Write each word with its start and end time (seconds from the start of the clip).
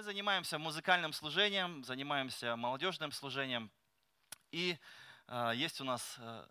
Мы 0.00 0.04
занимаемся 0.04 0.58
музыкальным 0.58 1.12
служением, 1.12 1.84
занимаемся 1.84 2.56
молодежным 2.56 3.12
служением. 3.12 3.70
И 4.50 4.78
э, 5.26 5.52
есть 5.54 5.78
у 5.82 5.84
нас 5.84 6.16
э, 6.18 6.46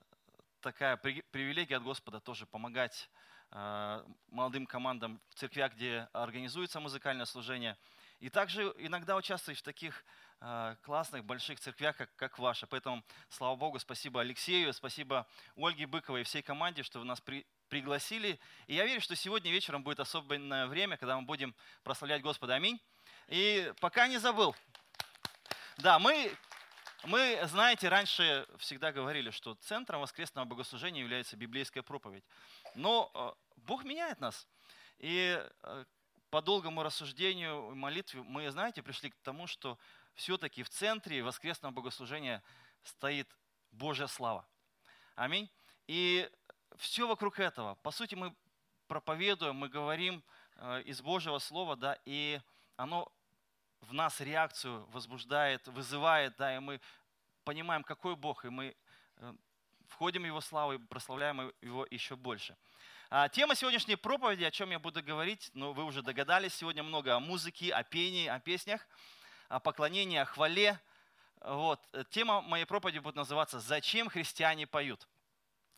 такая 0.62 0.98
при, 0.98 1.24
привилегия 1.32 1.78
от 1.78 1.84
Господа 1.84 2.20
тоже 2.20 2.46
помогать 2.46 3.10
э, 3.50 4.06
молодым 4.28 4.68
командам 4.68 5.20
в 5.30 5.34
церквях, 5.34 5.74
где 5.74 6.08
организуется 6.14 6.80
музыкальное 6.80 7.26
служение. 7.26 7.76
И 8.20 8.30
также 8.30 8.72
иногда 8.78 9.16
участвовать 9.16 9.58
в 9.58 9.64
таких 9.64 10.06
э, 10.42 10.76
классных, 10.84 11.26
больших 11.26 11.60
церквях, 11.60 11.98
как, 11.98 12.16
как 12.18 12.38
ваша. 12.38 12.68
Поэтому, 12.68 13.04
слава 13.30 13.56
Богу, 13.56 13.80
спасибо 13.80 14.22
Алексею, 14.22 14.72
спасибо 14.74 15.26
Ольге 15.56 15.88
Быковой 15.88 16.22
и 16.22 16.24
всей 16.24 16.44
команде, 16.44 16.84
что 16.84 17.00
вы 17.00 17.06
нас 17.06 17.20
при, 17.20 17.48
пригласили. 17.68 18.40
И 18.68 18.76
я 18.76 18.86
верю, 18.86 19.02
что 19.02 19.16
сегодня 19.16 19.50
вечером 19.50 19.82
будет 19.82 20.00
особенное 20.00 20.68
время, 20.68 20.98
когда 20.98 21.20
мы 21.20 21.26
будем 21.26 21.56
прославлять 21.82 22.22
Господа. 22.22 22.54
Аминь. 22.54 22.80
И 23.30 23.72
пока 23.80 24.08
не 24.08 24.18
забыл. 24.18 24.56
Да, 25.78 26.00
мы, 26.00 26.36
мы, 27.04 27.40
знаете, 27.46 27.88
раньше 27.88 28.48
всегда 28.58 28.92
говорили, 28.92 29.30
что 29.30 29.54
центром 29.54 30.02
воскресного 30.02 30.46
богослужения 30.46 31.02
является 31.02 31.38
библейская 31.38 31.84
проповедь. 31.84 32.24
Но 32.74 33.12
э, 33.14 33.32
Бог 33.58 33.84
меняет 33.84 34.20
нас. 34.20 34.48
И 34.98 35.40
э, 35.62 35.86
по 36.32 36.42
долгому 36.42 36.82
рассуждению 36.82 37.72
и 37.72 37.76
молитве 37.76 38.24
мы, 38.24 38.50
знаете, 38.50 38.82
пришли 38.82 39.12
к 39.12 39.16
тому, 39.22 39.46
что 39.46 39.78
все-таки 40.16 40.64
в 40.64 40.70
центре 40.70 41.22
воскресного 41.22 41.72
богослужения 41.72 42.42
стоит 42.84 43.30
Божья 43.72 44.08
слава. 44.08 44.44
Аминь. 45.16 45.52
И 45.86 46.28
все 46.78 47.08
вокруг 47.08 47.38
этого. 47.38 47.76
По 47.76 47.92
сути, 47.92 48.16
мы 48.16 48.36
проповедуем, 48.88 49.56
мы 49.56 49.70
говорим 49.70 50.24
э, 50.56 50.82
из 50.82 51.00
Божьего 51.00 51.38
Слова, 51.38 51.76
да, 51.76 51.96
и 52.06 52.42
оно 52.76 53.12
в 53.82 53.94
нас 53.94 54.20
реакцию 54.20 54.86
возбуждает, 54.92 55.68
вызывает, 55.68 56.36
да, 56.38 56.56
и 56.56 56.60
мы 56.60 56.80
понимаем, 57.44 57.84
какой 57.84 58.16
Бог, 58.16 58.46
и 58.46 58.50
мы 58.50 58.76
э, 59.18 59.34
входим 59.88 60.24
в 60.24 60.26
Его 60.26 60.42
славу 60.42 60.74
и 60.74 60.78
прославляем 60.78 61.52
Его 61.62 61.88
еще 61.90 62.16
больше. 62.16 62.56
А, 63.10 63.28
тема 63.28 63.56
сегодняшней 63.56 63.96
проповеди, 63.96 64.44
о 64.44 64.52
чем 64.52 64.70
я 64.70 64.78
буду 64.78 65.02
говорить, 65.02 65.50
ну, 65.54 65.74
вы 65.74 65.84
уже 65.84 66.04
догадались, 66.04 66.54
сегодня 66.54 66.84
много 66.84 67.16
о 67.16 67.20
музыке, 67.20 67.74
о 67.74 67.84
пении, 67.84 68.28
о 68.28 68.40
песнях, 68.40 68.88
о 69.48 69.60
поклонении, 69.60 70.20
о 70.20 70.26
хвале. 70.26 70.80
Вот. 71.42 71.82
Тема 72.12 72.42
моей 72.42 72.66
проповеди 72.66 73.00
будет 73.00 73.16
называться 73.16 73.60
«Зачем 73.60 74.10
христиане 74.10 74.68
поют?». 74.68 75.08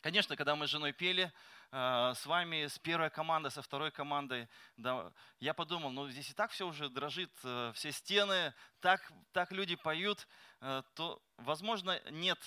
Конечно, 0.02 0.36
когда 0.36 0.56
мы 0.56 0.68
с 0.68 0.70
женой 0.70 0.94
пели, 0.94 1.32
Э, 1.74 2.12
с 2.16 2.26
вами, 2.26 2.68
с 2.68 2.78
первой 2.80 3.10
командой, 3.10 3.50
со 3.50 3.62
второй 3.62 3.92
командой. 3.92 4.50
Да, 4.76 5.14
я 5.40 5.54
подумал, 5.54 5.90
ну 5.90 6.10
здесь 6.10 6.30
и 6.30 6.34
так 6.34 6.52
все 6.52 6.68
уже 6.68 6.90
дрожит, 6.90 7.32
э, 7.44 7.72
все 7.76 7.94
стены, 7.94 8.54
так, 8.82 9.10
так 9.32 9.54
люди 9.54 9.76
поют, 9.76 10.28
э, 10.60 10.84
то, 10.96 11.22
возможно, 11.38 12.00
нет 12.10 12.40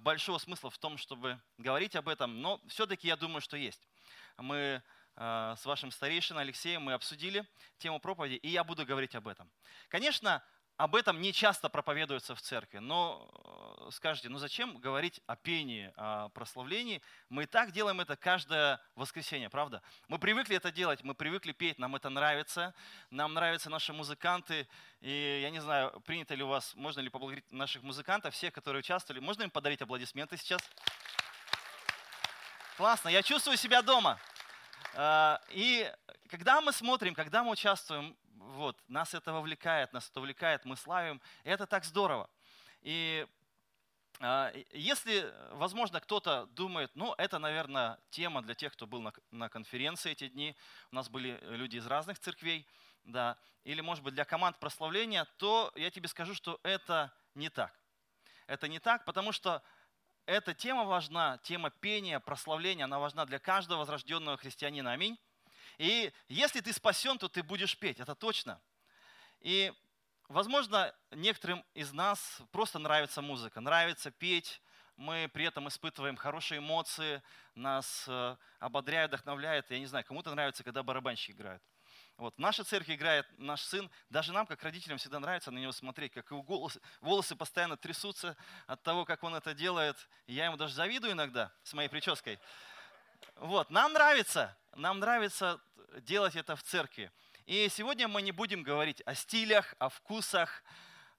большого 0.00 0.38
смысла 0.38 0.70
в 0.70 0.76
том, 0.76 0.98
чтобы 0.98 1.40
говорить 1.56 1.94
об 1.94 2.08
этом, 2.08 2.42
но 2.42 2.60
все-таки 2.66 3.06
я 3.06 3.16
думаю, 3.16 3.40
что 3.40 3.56
есть. 3.56 3.88
Мы 4.36 4.82
с 5.14 5.64
вашим 5.64 5.92
старейшиной 5.92 6.42
Алексеем 6.42 6.82
мы 6.82 6.92
обсудили 6.92 7.46
тему 7.78 8.00
проповеди, 8.00 8.34
и 8.34 8.48
я 8.48 8.64
буду 8.64 8.84
говорить 8.84 9.14
об 9.14 9.28
этом. 9.28 9.50
Конечно, 9.88 10.42
об 10.82 10.96
этом 10.96 11.20
не 11.20 11.32
часто 11.32 11.68
проповедуется 11.68 12.34
в 12.34 12.42
церкви, 12.42 12.78
но 12.78 13.30
э, 13.86 13.90
скажите, 13.92 14.28
ну 14.28 14.38
зачем 14.38 14.78
говорить 14.78 15.20
о 15.28 15.36
пении, 15.36 15.92
о 15.94 16.28
прославлении? 16.30 17.00
Мы 17.28 17.44
и 17.44 17.46
так 17.46 17.70
делаем 17.70 18.00
это 18.00 18.16
каждое 18.16 18.80
воскресенье, 18.96 19.48
правда? 19.48 19.80
Мы 20.08 20.18
привыкли 20.18 20.56
это 20.56 20.72
делать, 20.72 21.04
мы 21.04 21.14
привыкли 21.14 21.52
петь, 21.52 21.78
нам 21.78 21.94
это 21.94 22.10
нравится, 22.10 22.74
нам 23.10 23.32
нравятся 23.32 23.70
наши 23.70 23.92
музыканты, 23.92 24.66
и 25.00 25.38
я 25.40 25.50
не 25.50 25.60
знаю, 25.60 26.00
принято 26.00 26.34
ли 26.34 26.42
у 26.42 26.48
вас, 26.48 26.74
можно 26.74 26.98
ли 26.98 27.08
поблагодарить 27.10 27.52
наших 27.52 27.84
музыкантов, 27.84 28.34
всех, 28.34 28.52
которые 28.52 28.80
участвовали, 28.80 29.20
можно 29.20 29.44
им 29.44 29.50
подарить 29.50 29.82
аплодисменты 29.82 30.36
сейчас? 30.36 30.68
Классно, 32.76 33.08
я 33.08 33.22
чувствую 33.22 33.56
себя 33.56 33.82
дома. 33.82 34.18
Э, 34.94 35.38
и 35.50 35.90
когда 36.28 36.60
мы 36.60 36.72
смотрим, 36.72 37.14
когда 37.14 37.42
мы 37.42 37.50
участвуем 37.50 38.16
вот, 38.34 38.76
нас 38.88 39.14
это 39.14 39.32
вовлекает, 39.32 39.92
нас 39.92 40.08
это 40.08 40.20
увлекает, 40.20 40.64
мы 40.64 40.76
славим. 40.76 41.20
И 41.44 41.48
это 41.48 41.66
так 41.66 41.84
здорово. 41.84 42.28
И 42.82 43.26
а, 44.20 44.52
если, 44.72 45.32
возможно, 45.52 46.00
кто-то 46.00 46.46
думает, 46.46 46.90
ну, 46.94 47.14
это, 47.18 47.38
наверное, 47.38 47.98
тема 48.10 48.42
для 48.42 48.54
тех, 48.54 48.72
кто 48.72 48.86
был 48.86 49.12
на 49.30 49.48
конференции 49.48 50.12
эти 50.12 50.28
дни, 50.28 50.56
у 50.90 50.94
нас 50.94 51.08
были 51.08 51.38
люди 51.42 51.76
из 51.76 51.86
разных 51.86 52.18
церквей, 52.18 52.66
да, 53.04 53.36
или, 53.64 53.80
может 53.80 54.04
быть, 54.04 54.14
для 54.14 54.24
команд 54.24 54.58
прославления, 54.58 55.24
то 55.38 55.72
я 55.74 55.90
тебе 55.90 56.08
скажу, 56.08 56.34
что 56.34 56.60
это 56.62 57.12
не 57.34 57.48
так. 57.48 57.72
Это 58.46 58.68
не 58.68 58.78
так, 58.78 59.04
потому 59.04 59.32
что 59.32 59.62
эта 60.26 60.54
тема 60.54 60.84
важна, 60.84 61.38
тема 61.38 61.70
пения, 61.70 62.20
прославления, 62.20 62.84
она 62.84 62.98
важна 62.98 63.24
для 63.24 63.38
каждого 63.38 63.80
возрожденного 63.80 64.36
христианина. 64.36 64.92
Аминь. 64.92 65.18
И 65.78 66.12
если 66.28 66.60
ты 66.60 66.72
спасен, 66.72 67.18
то 67.18 67.28
ты 67.28 67.42
будешь 67.42 67.78
петь, 67.78 68.00
это 68.00 68.14
точно. 68.14 68.60
И, 69.40 69.72
возможно, 70.28 70.94
некоторым 71.10 71.64
из 71.74 71.92
нас 71.92 72.40
просто 72.52 72.78
нравится 72.78 73.22
музыка, 73.22 73.60
нравится 73.60 74.10
петь, 74.10 74.60
мы 74.96 75.28
при 75.32 75.46
этом 75.46 75.66
испытываем 75.68 76.16
хорошие 76.16 76.58
эмоции, 76.58 77.22
нас 77.54 78.04
э, 78.06 78.36
ободряют, 78.60 79.10
вдохновляют. 79.10 79.70
Я 79.70 79.78
не 79.78 79.86
знаю, 79.86 80.04
кому-то 80.04 80.32
нравится, 80.34 80.62
когда 80.62 80.82
барабанщик 80.82 81.34
играет. 81.34 81.62
Вот. 82.22 82.36
В 82.36 82.38
нашей 82.38 82.64
церкви 82.64 82.94
играет 82.94 83.26
наш 83.36 83.62
сын. 83.62 83.90
Даже 84.08 84.32
нам, 84.32 84.46
как 84.46 84.62
родителям, 84.62 84.96
всегда 84.96 85.18
нравится 85.18 85.50
на 85.50 85.58
него 85.58 85.72
смотреть, 85.72 86.12
как 86.12 86.30
его 86.30 86.40
волосы, 86.42 86.80
волосы 87.00 87.34
постоянно 87.34 87.76
трясутся 87.76 88.36
от 88.68 88.80
того, 88.84 89.04
как 89.04 89.24
он 89.24 89.34
это 89.34 89.54
делает. 89.54 89.96
Я 90.28 90.44
ему 90.44 90.56
даже 90.56 90.72
завидую 90.72 91.14
иногда 91.14 91.52
с 91.64 91.72
моей 91.72 91.88
прической. 91.88 92.38
Вот. 93.34 93.70
Нам 93.70 93.92
нравится. 93.92 94.56
Нам 94.76 95.00
нравится 95.00 95.60
делать 96.02 96.36
это 96.36 96.54
в 96.54 96.62
церкви. 96.62 97.10
И 97.46 97.68
сегодня 97.68 98.06
мы 98.06 98.22
не 98.22 98.30
будем 98.30 98.62
говорить 98.62 99.02
о 99.04 99.16
стилях, 99.16 99.74
о 99.80 99.88
вкусах, 99.88 100.62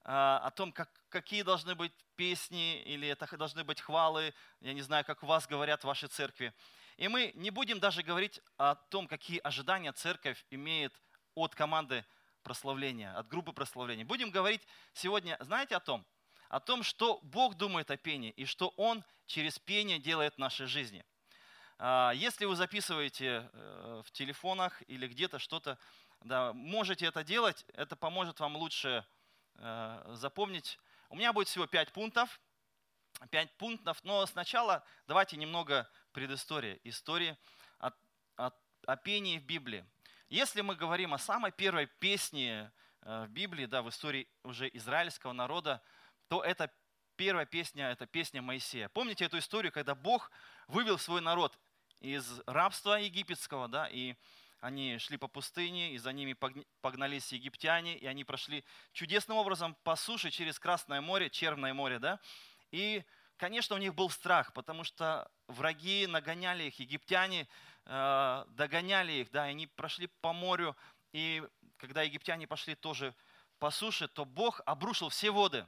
а, 0.06 0.40
о 0.46 0.52
том, 0.52 0.72
как, 0.72 0.90
какие 1.10 1.42
должны 1.42 1.76
быть 1.76 1.92
песни 2.16 2.82
или 2.84 3.10
это 3.10 3.28
должны 3.36 3.66
быть 3.66 3.82
хвалы. 3.82 4.34
Я 4.62 4.72
не 4.72 4.82
знаю, 4.82 5.04
как 5.04 5.22
у 5.24 5.26
вас 5.26 5.48
говорят 5.48 5.82
в 5.82 5.88
вашей 5.88 6.08
церкви. 6.08 6.54
И 6.98 7.08
мы 7.08 7.32
не 7.36 7.50
будем 7.50 7.80
даже 7.80 8.04
говорить 8.04 8.40
о 8.58 8.76
том, 8.76 9.08
какие 9.08 9.40
ожидания 9.40 9.92
церковь 9.94 10.46
имеет 10.50 10.94
от 11.36 11.56
команды 11.56 12.06
прославления, 12.44 13.14
от 13.18 13.28
группы 13.28 13.54
прославления. 13.54 14.06
Будем 14.06 14.32
говорить 14.32 14.62
сегодня, 14.94 15.38
знаете 15.40 15.76
о 15.76 15.80
том? 15.80 16.06
О 16.50 16.60
том, 16.60 16.84
что 16.84 17.20
Бог 17.24 17.56
думает 17.56 17.90
о 17.90 17.98
пении 17.98 18.32
и 18.32 18.46
что 18.46 18.70
Он 18.78 19.04
через 19.26 19.58
пение 19.60 20.00
делает 20.00 20.36
в 20.36 20.38
нашей 20.38 20.68
жизни– 20.68 21.04
а, 21.86 22.12
если 22.12 22.46
вы 22.46 22.56
записываете 22.56 23.50
э, 23.52 24.02
в 24.06 24.12
телефонах 24.12 24.82
или 24.88 25.06
где-то 25.06 25.38
что-то, 25.38 25.78
да, 26.22 26.54
можете 26.54 27.06
это 27.06 27.26
делать, 27.26 27.66
это 27.74 27.98
поможет 27.98 28.40
вам 28.40 28.56
лучше 28.56 29.06
э, 29.56 30.12
запомнить. 30.14 30.80
У 31.10 31.18
меня 31.18 31.34
будет 31.34 31.50
всего 31.50 31.68
5 31.68 31.92
пунктов. 31.92 32.40
5 33.32 33.58
пунктов, 33.58 34.04
но 34.04 34.26
сначала 34.26 34.84
давайте 35.08 35.36
немного 35.36 35.90
предыстории, 36.14 36.80
истории 36.84 37.38
о, 37.80 37.92
о, 38.38 38.52
о 38.86 38.96
пении 38.98 39.40
в 39.40 39.44
Библии. 39.44 39.86
Если 40.30 40.62
мы 40.62 40.76
говорим 40.76 41.14
о 41.14 41.18
самой 41.18 41.52
первой 41.52 41.88
песне 41.88 42.72
э, 43.02 43.26
в 43.26 43.30
Библии, 43.30 43.66
да, 43.66 43.82
в 43.82 43.90
истории 43.90 44.28
уже 44.44 44.70
израильского 44.74 45.34
народа, 45.34 45.82
то 46.28 46.42
это 46.42 46.72
первая 47.16 47.46
песня, 47.46 47.92
это 47.92 48.06
песня 48.06 48.42
Моисея. 48.42 48.90
Помните 48.90 49.26
эту 49.26 49.38
историю, 49.38 49.72
когда 49.72 49.96
Бог 49.96 50.32
вывел 50.68 50.98
свой 50.98 51.22
народ 51.22 51.58
из 52.00 52.42
рабства 52.48 53.00
египетского, 53.00 53.68
да, 53.68 53.88
и 53.88 54.16
они 54.60 54.98
шли 54.98 55.18
по 55.18 55.28
пустыне, 55.28 55.94
и 55.94 55.98
за 55.98 56.14
ними 56.14 56.38
погнались 56.82 57.34
египтяне, 57.34 57.98
и 57.98 58.06
они 58.06 58.24
прошли 58.24 58.64
чудесным 58.94 59.38
образом 59.38 59.76
по 59.84 59.96
суше 59.96 60.32
через 60.32 60.58
Красное 60.58 61.02
море, 61.02 61.30
Черное 61.30 61.74
море, 61.74 62.00
да, 62.00 62.20
и, 62.72 63.04
конечно, 63.38 63.76
у 63.76 63.80
них 63.80 63.94
был 63.96 64.10
страх, 64.10 64.54
потому 64.54 64.84
что 64.84 65.30
враги 65.48 66.08
нагоняли 66.08 66.64
их, 66.64 66.80
египтяне 66.80 67.48
э, 67.86 68.46
догоняли 68.50 69.12
их, 69.14 69.32
да, 69.32 69.48
и 69.48 69.52
они 69.52 69.68
прошли 69.68 70.08
по 70.22 70.34
морю, 70.34 70.76
и 71.12 71.44
когда 71.78 72.02
египтяне 72.02 72.48
пошли 72.48 72.76
тоже 72.76 73.14
по 73.60 73.72
суше, 73.72 74.08
то 74.08 74.26
Бог 74.26 74.62
обрушил 74.66 75.10
все 75.10 75.32
воды, 75.32 75.68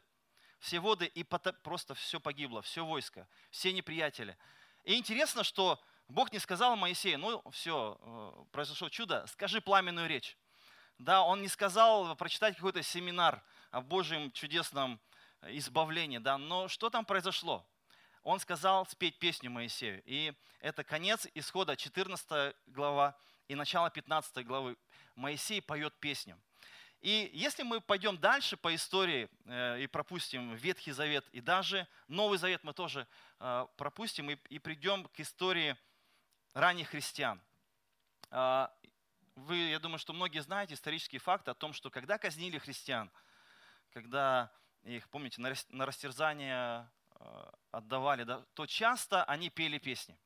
все 0.60 0.80
воды, 0.80 1.06
и 1.06 1.24
просто 1.24 1.94
все 1.96 2.20
погибло, 2.20 2.62
все 2.62 2.86
войско, 2.86 3.28
все 3.52 3.72
неприятели. 3.72 4.38
И 4.84 4.96
интересно, 4.96 5.44
что 5.44 5.82
Бог 6.08 6.32
не 6.32 6.40
сказал 6.40 6.76
Моисею, 6.76 7.20
ну 7.20 7.44
все, 7.52 7.98
э, 8.00 8.46
произошло 8.52 8.90
чудо, 8.90 9.26
скажи 9.28 9.62
пламенную 9.62 10.08
речь. 10.08 10.38
Да, 10.98 11.24
он 11.24 11.42
не 11.42 11.50
сказал 11.50 12.16
прочитать 12.16 12.56
какой-то 12.56 12.82
семинар 12.82 13.44
о 13.72 13.82
Божьем 13.82 14.32
чудесном 14.32 15.02
избавлении, 15.50 16.18
да, 16.18 16.38
но 16.38 16.68
что 16.68 16.90
там 16.90 17.06
произошло? 17.06 17.66
Он 18.24 18.40
сказал 18.40 18.86
спеть 18.88 19.20
песню 19.20 19.52
Моисею. 19.52 20.02
И 20.06 20.34
это 20.60 20.84
конец 20.84 21.28
исхода 21.36 21.76
14 21.76 22.56
глава 22.68 23.16
и 23.48 23.56
начало 23.56 23.90
15 23.90 24.46
главы. 24.46 24.78
Моисей 25.16 25.62
поет 25.62 25.94
песню. 26.00 26.40
И 27.02 27.30
если 27.34 27.62
мы 27.62 27.82
пойдем 27.82 28.18
дальше 28.18 28.58
по 28.58 28.74
истории 28.74 29.30
э, 29.46 29.84
и 29.84 29.88
пропустим 29.88 30.56
Ветхий 30.56 30.92
Завет, 30.92 31.24
и 31.34 31.40
даже 31.40 31.88
Новый 32.08 32.40
Завет 32.40 32.64
мы 32.64 32.74
тоже 32.74 33.08
э, 33.40 33.68
пропустим, 33.78 34.32
и, 34.32 34.60
придем 34.60 35.06
к 35.06 35.20
истории 35.20 35.78
ранних 36.54 36.90
христиан. 36.90 37.40
Э, 38.32 38.70
вы, 39.36 39.58
я 39.70 39.80
думаю, 39.80 40.00
что 40.00 40.14
многие 40.14 40.40
знаете 40.40 40.74
исторический 40.74 41.20
факт 41.20 41.48
о 41.48 41.54
том, 41.54 41.74
что 41.74 41.92
когда 41.92 42.18
казнили 42.18 42.58
христиан, 42.58 43.12
когда 43.92 44.52
их, 44.86 45.10
помните, 45.10 45.42
на 45.42 45.86
растерзание 45.86 46.90
э, 47.20 47.52
отдавали, 47.72 48.24
да, 48.24 48.46
то 48.54 48.66
часто 48.66 49.24
они 49.24 49.50
пели 49.50 49.80
песни. 49.80 50.18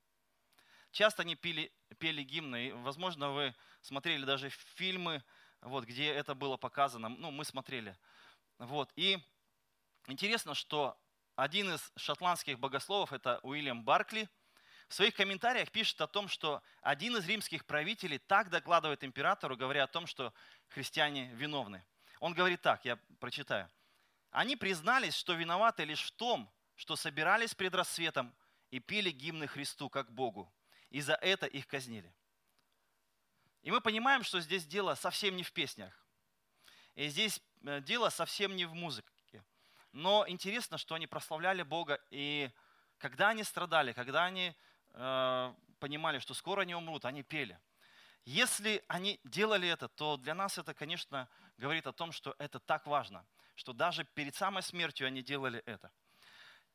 Часто 0.92 1.22
они 1.22 1.36
пели, 1.36 1.72
пели 1.98 2.24
гимны. 2.24 2.68
И, 2.68 2.72
возможно, 2.72 3.32
вы 3.32 3.56
смотрели 3.82 4.26
даже 4.26 4.50
фильмы, 4.50 5.24
вот, 5.62 5.86
где 5.86 6.08
это 6.08 6.36
было 6.36 6.58
показано. 6.58 7.10
Ну, 7.10 7.32
мы 7.32 7.46
смотрели. 7.46 7.98
Вот. 8.58 8.92
И 8.96 9.18
интересно, 10.08 10.56
что 10.56 11.00
один 11.36 11.74
из 11.74 11.92
шотландских 11.96 12.60
богословов, 12.60 13.14
это 13.14 13.40
Уильям 13.44 13.84
Баркли, 13.84 14.30
в 14.90 14.94
своих 14.94 15.14
комментариях 15.14 15.72
пишет 15.72 16.02
о 16.02 16.08
том, 16.08 16.28
что 16.28 16.64
один 16.82 17.16
из 17.16 17.28
римских 17.28 17.66
правителей 17.66 18.18
так 18.18 18.50
докладывает 18.50 19.04
императору, 19.04 19.56
говоря 19.56 19.84
о 19.84 19.88
том, 19.88 20.08
что 20.08 20.34
христиане 20.70 21.30
виновны. 21.36 21.86
Он 22.20 22.34
говорит 22.34 22.62
так, 22.62 22.84
я 22.86 22.98
прочитаю. 23.20 23.70
Они 24.32 24.56
признались, 24.56 25.16
что 25.16 25.34
виноваты 25.34 25.86
лишь 25.86 26.04
в 26.04 26.12
том, 26.12 26.52
что 26.76 26.96
собирались 26.96 27.56
пред 27.56 27.76
рассветом 27.76 28.34
и 28.72 28.80
пели 28.80 29.12
гимны 29.12 29.48
Христу 29.48 29.90
как 29.90 30.12
Богу. 30.12 30.52
И 30.90 31.02
за 31.02 31.14
это 31.14 31.46
их 31.46 31.68
казнили. 31.68 32.14
И 33.62 33.72
мы 33.72 33.82
понимаем, 33.82 34.24
что 34.24 34.40
здесь 34.40 34.66
дело 34.66 34.96
совсем 34.96 35.36
не 35.36 35.44
в 35.44 35.52
песнях. 35.52 35.94
И 36.96 37.08
здесь 37.08 37.42
э, 37.64 37.82
дело 37.82 38.10
совсем 38.10 38.56
не 38.56 38.66
в 38.66 38.74
музыке. 38.74 39.10
Но 39.92 40.26
интересно, 40.28 40.78
что 40.78 40.96
они 40.96 41.08
прославляли 41.08 41.64
Бога. 41.64 42.00
И 42.12 42.52
когда 42.98 43.30
они 43.30 43.44
страдали, 43.44 43.92
когда 43.94 44.26
они 44.26 44.56
э, 44.94 45.54
понимали, 45.80 46.20
что 46.20 46.34
скоро 46.34 46.62
они 46.62 46.76
умрут, 46.76 47.06
они 47.06 47.24
пели. 47.24 47.60
Если 48.26 48.84
они 48.88 49.20
делали 49.24 49.68
это, 49.68 49.88
то 49.88 50.18
для 50.18 50.36
нас 50.36 50.58
это, 50.58 50.74
конечно, 50.74 51.28
говорит 51.58 51.88
о 51.88 51.94
том, 51.94 52.12
что 52.12 52.36
это 52.38 52.60
так 52.60 52.86
важно, 52.86 53.26
что 53.60 53.74
даже 53.74 54.06
перед 54.06 54.34
самой 54.36 54.64
смертью 54.64 55.06
они 55.06 55.22
делали 55.22 55.62
это. 55.66 55.92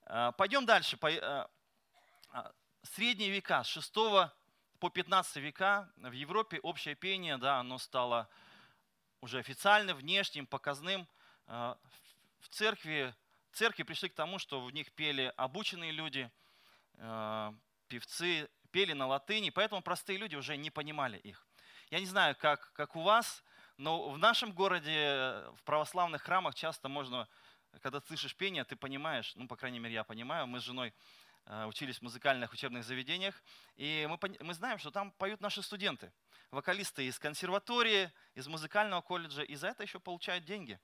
Э, 0.05 0.33
пойдем 0.37 0.67
дальше. 0.67 0.99
Э, 1.01 1.47
а, 2.29 2.53
средние 2.83 3.31
века, 3.31 3.65
с 3.65 3.69
6 3.69 3.95
по 4.79 4.91
15 4.91 5.37
века 5.37 5.91
в 5.97 6.13
Европе 6.13 6.61
общее 6.61 6.95
пение, 6.95 7.39
да, 7.39 7.59
оно 7.59 7.79
стало 7.79 8.29
уже 9.23 9.39
официальным, 9.39 9.97
внешним, 9.97 10.47
показным. 10.47 11.09
В 11.47 12.49
церкви, 12.51 13.15
церкви 13.53 13.85
пришли 13.85 14.11
к 14.11 14.15
тому, 14.15 14.39
что 14.39 14.61
в 14.61 14.71
них 14.71 14.93
пели 14.93 15.33
обученные 15.39 15.93
люди, 15.93 16.31
певцы, 17.89 18.51
пели 18.73 18.93
на 18.93 19.07
латыни, 19.07 19.49
поэтому 19.49 19.81
простые 19.81 20.19
люди 20.19 20.37
уже 20.37 20.59
не 20.59 20.71
понимали 20.71 21.17
их. 21.17 21.47
Я 21.91 22.01
не 22.01 22.07
знаю, 22.07 22.37
как, 22.37 22.73
как 22.75 22.95
у 22.97 23.03
вас, 23.03 23.43
но 23.76 24.09
в 24.11 24.19
нашем 24.19 24.53
городе, 24.53 25.44
в 25.56 25.62
православных 25.65 26.23
храмах 26.23 26.55
часто 26.55 26.88
можно, 26.88 27.29
когда 27.81 28.00
слышишь 28.00 28.37
пение, 28.37 28.65
ты 28.65 28.76
понимаешь, 28.76 29.32
ну, 29.35 29.49
по 29.49 29.56
крайней 29.56 29.81
мере, 29.81 29.94
я 29.94 30.05
понимаю, 30.05 30.47
мы 30.47 30.61
с 30.61 30.62
женой 30.62 30.94
э, 31.47 31.65
учились 31.67 31.99
в 31.99 32.03
музыкальных 32.03 32.53
учебных 32.53 32.85
заведениях, 32.85 33.43
и 33.75 34.06
мы, 34.09 34.19
мы 34.41 34.55
знаем, 34.55 34.79
что 34.79 34.91
там 34.93 35.11
поют 35.12 35.41
наши 35.41 35.61
студенты, 35.62 36.12
вокалисты 36.53 37.06
из 37.06 37.19
консерватории, 37.19 38.12
из 38.35 38.47
музыкального 38.47 39.00
колледжа, 39.00 39.43
и 39.43 39.56
за 39.56 39.69
это 39.69 39.82
еще 39.82 39.99
получают 39.99 40.44
деньги. 40.44 40.79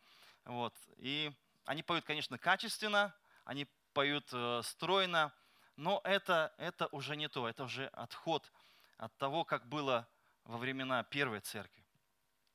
Вот. 0.45 0.75
И 0.97 1.33
они 1.67 1.85
поют, 1.85 2.05
конечно, 2.05 2.39
качественно, 2.39 3.15
они 3.45 3.69
поют 3.93 4.29
э, 4.33 4.63
стройно, 4.65 5.33
но 5.77 6.01
это, 6.03 6.53
это 6.59 6.89
уже 6.89 7.17
не 7.17 7.29
то, 7.29 7.49
это 7.49 7.65
уже 7.65 7.87
отход 7.89 8.51
от 8.97 9.17
того, 9.17 9.45
как 9.45 9.69
было 9.69 10.09
во 10.45 10.59
времена 10.59 11.05
Первой 11.05 11.41
Церкви. 11.41 11.80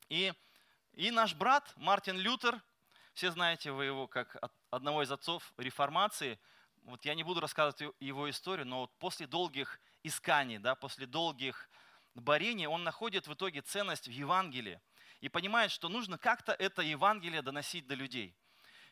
И, 0.10 0.34
и 0.94 1.12
наш 1.12 1.34
брат 1.34 1.74
Мартин 1.78 2.18
Лютер, 2.18 2.62
все 3.14 3.32
знаете 3.32 3.72
вы 3.72 3.86
его 3.86 4.08
как 4.08 4.38
одного 4.70 5.04
из 5.04 5.12
отцов 5.12 5.54
реформации, 5.58 6.40
вот 6.84 7.04
я 7.06 7.16
не 7.16 7.24
буду 7.24 7.40
рассказывать 7.40 7.96
его 8.00 8.30
историю, 8.30 8.68
но 8.68 8.82
вот 8.82 8.92
после 9.00 9.26
долгих 9.26 9.80
исканий, 10.04 10.60
да, 10.60 10.76
после 10.76 11.08
долгих 11.08 11.70
борений, 12.14 12.68
он 12.68 12.84
находит 12.84 13.28
в 13.28 13.34
итоге 13.34 13.62
ценность 13.62 14.08
в 14.08 14.12
Евангелии 14.12 14.80
и 15.22 15.30
понимает, 15.30 15.72
что 15.72 15.90
нужно 15.90 16.20
как-то 16.20 16.52
это 16.54 16.84
Евангелие 16.84 17.42
доносить 17.42 17.88
до 17.88 17.96
людей. 17.96 18.36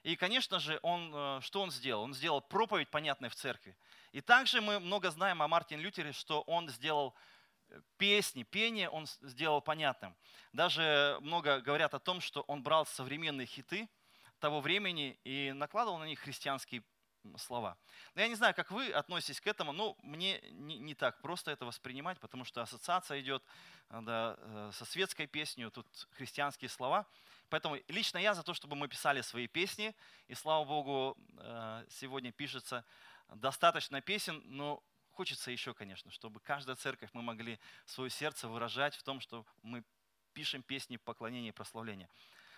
И, 0.01 0.15
конечно 0.15 0.59
же, 0.59 0.79
он, 0.81 1.11
э, 1.13 1.39
что 1.41 1.61
он 1.61 1.71
сделал? 1.71 2.03
Он 2.03 2.13
сделал 2.13 2.41
проповедь, 2.41 2.89
понятной 2.89 3.29
в 3.29 3.35
церкви. 3.35 3.77
И 4.11 4.19
также 4.19 4.59
мы 4.59 4.79
много 4.79 5.11
знаем 5.11 5.41
о 5.41 5.47
Мартине 5.47 5.81
Лютере, 5.81 6.11
что 6.11 6.41
он 6.41 6.67
сделал 6.69 7.13
песни, 7.97 8.43
пение 8.43 8.89
он 8.89 9.07
сделал 9.21 9.61
понятным. 9.61 10.15
Даже 10.51 11.17
много 11.21 11.61
говорят 11.61 11.93
о 11.93 11.99
том, 11.99 12.21
что 12.21 12.41
он 12.41 12.63
брал 12.63 12.85
современные 12.85 13.47
хиты 13.47 13.89
того 14.39 14.61
времени 14.61 15.19
и 15.23 15.51
накладывал 15.53 15.97
на 15.99 16.05
них 16.05 16.19
христианские 16.19 16.83
слова. 17.37 17.77
Но 18.15 18.21
я 18.21 18.27
не 18.27 18.35
знаю, 18.35 18.53
как 18.53 18.71
вы 18.71 18.91
относитесь 18.91 19.39
к 19.39 19.47
этому, 19.47 19.71
но 19.71 19.95
мне 20.01 20.41
не, 20.51 20.77
не 20.77 20.95
так 20.95 21.21
просто 21.21 21.51
это 21.51 21.65
воспринимать, 21.65 22.19
потому 22.19 22.45
что 22.45 22.61
ассоциация 22.61 23.21
идет 23.21 23.43
да, 23.89 24.35
э, 24.37 24.71
со 24.73 24.85
светской 24.85 25.27
песней, 25.27 25.69
тут 25.69 25.87
христианские 26.11 26.69
слова. 26.69 27.07
Поэтому 27.49 27.77
лично 27.87 28.17
я 28.17 28.33
за 28.33 28.43
то, 28.43 28.53
чтобы 28.53 28.75
мы 28.75 28.87
писали 28.87 29.21
свои 29.21 29.47
песни, 29.47 29.95
и 30.27 30.33
слава 30.33 30.65
Богу, 30.65 31.17
э, 31.37 31.85
сегодня 31.89 32.31
пишется 32.31 32.83
достаточно 33.29 34.01
песен, 34.01 34.41
но 34.45 34.83
Хочется 35.13 35.51
еще, 35.51 35.75
конечно, 35.75 36.09
чтобы 36.09 36.39
каждая 36.39 36.75
церковь 36.75 37.11
мы 37.13 37.21
могли 37.21 37.59
свое 37.85 38.09
сердце 38.09 38.47
выражать 38.47 38.95
в 38.95 39.03
том, 39.03 39.19
что 39.19 39.45
мы 39.61 39.83
пишем 40.33 40.63
песни 40.63 40.97
поклонения 40.97 41.49
и 41.49 41.51
прославления. 41.51 42.09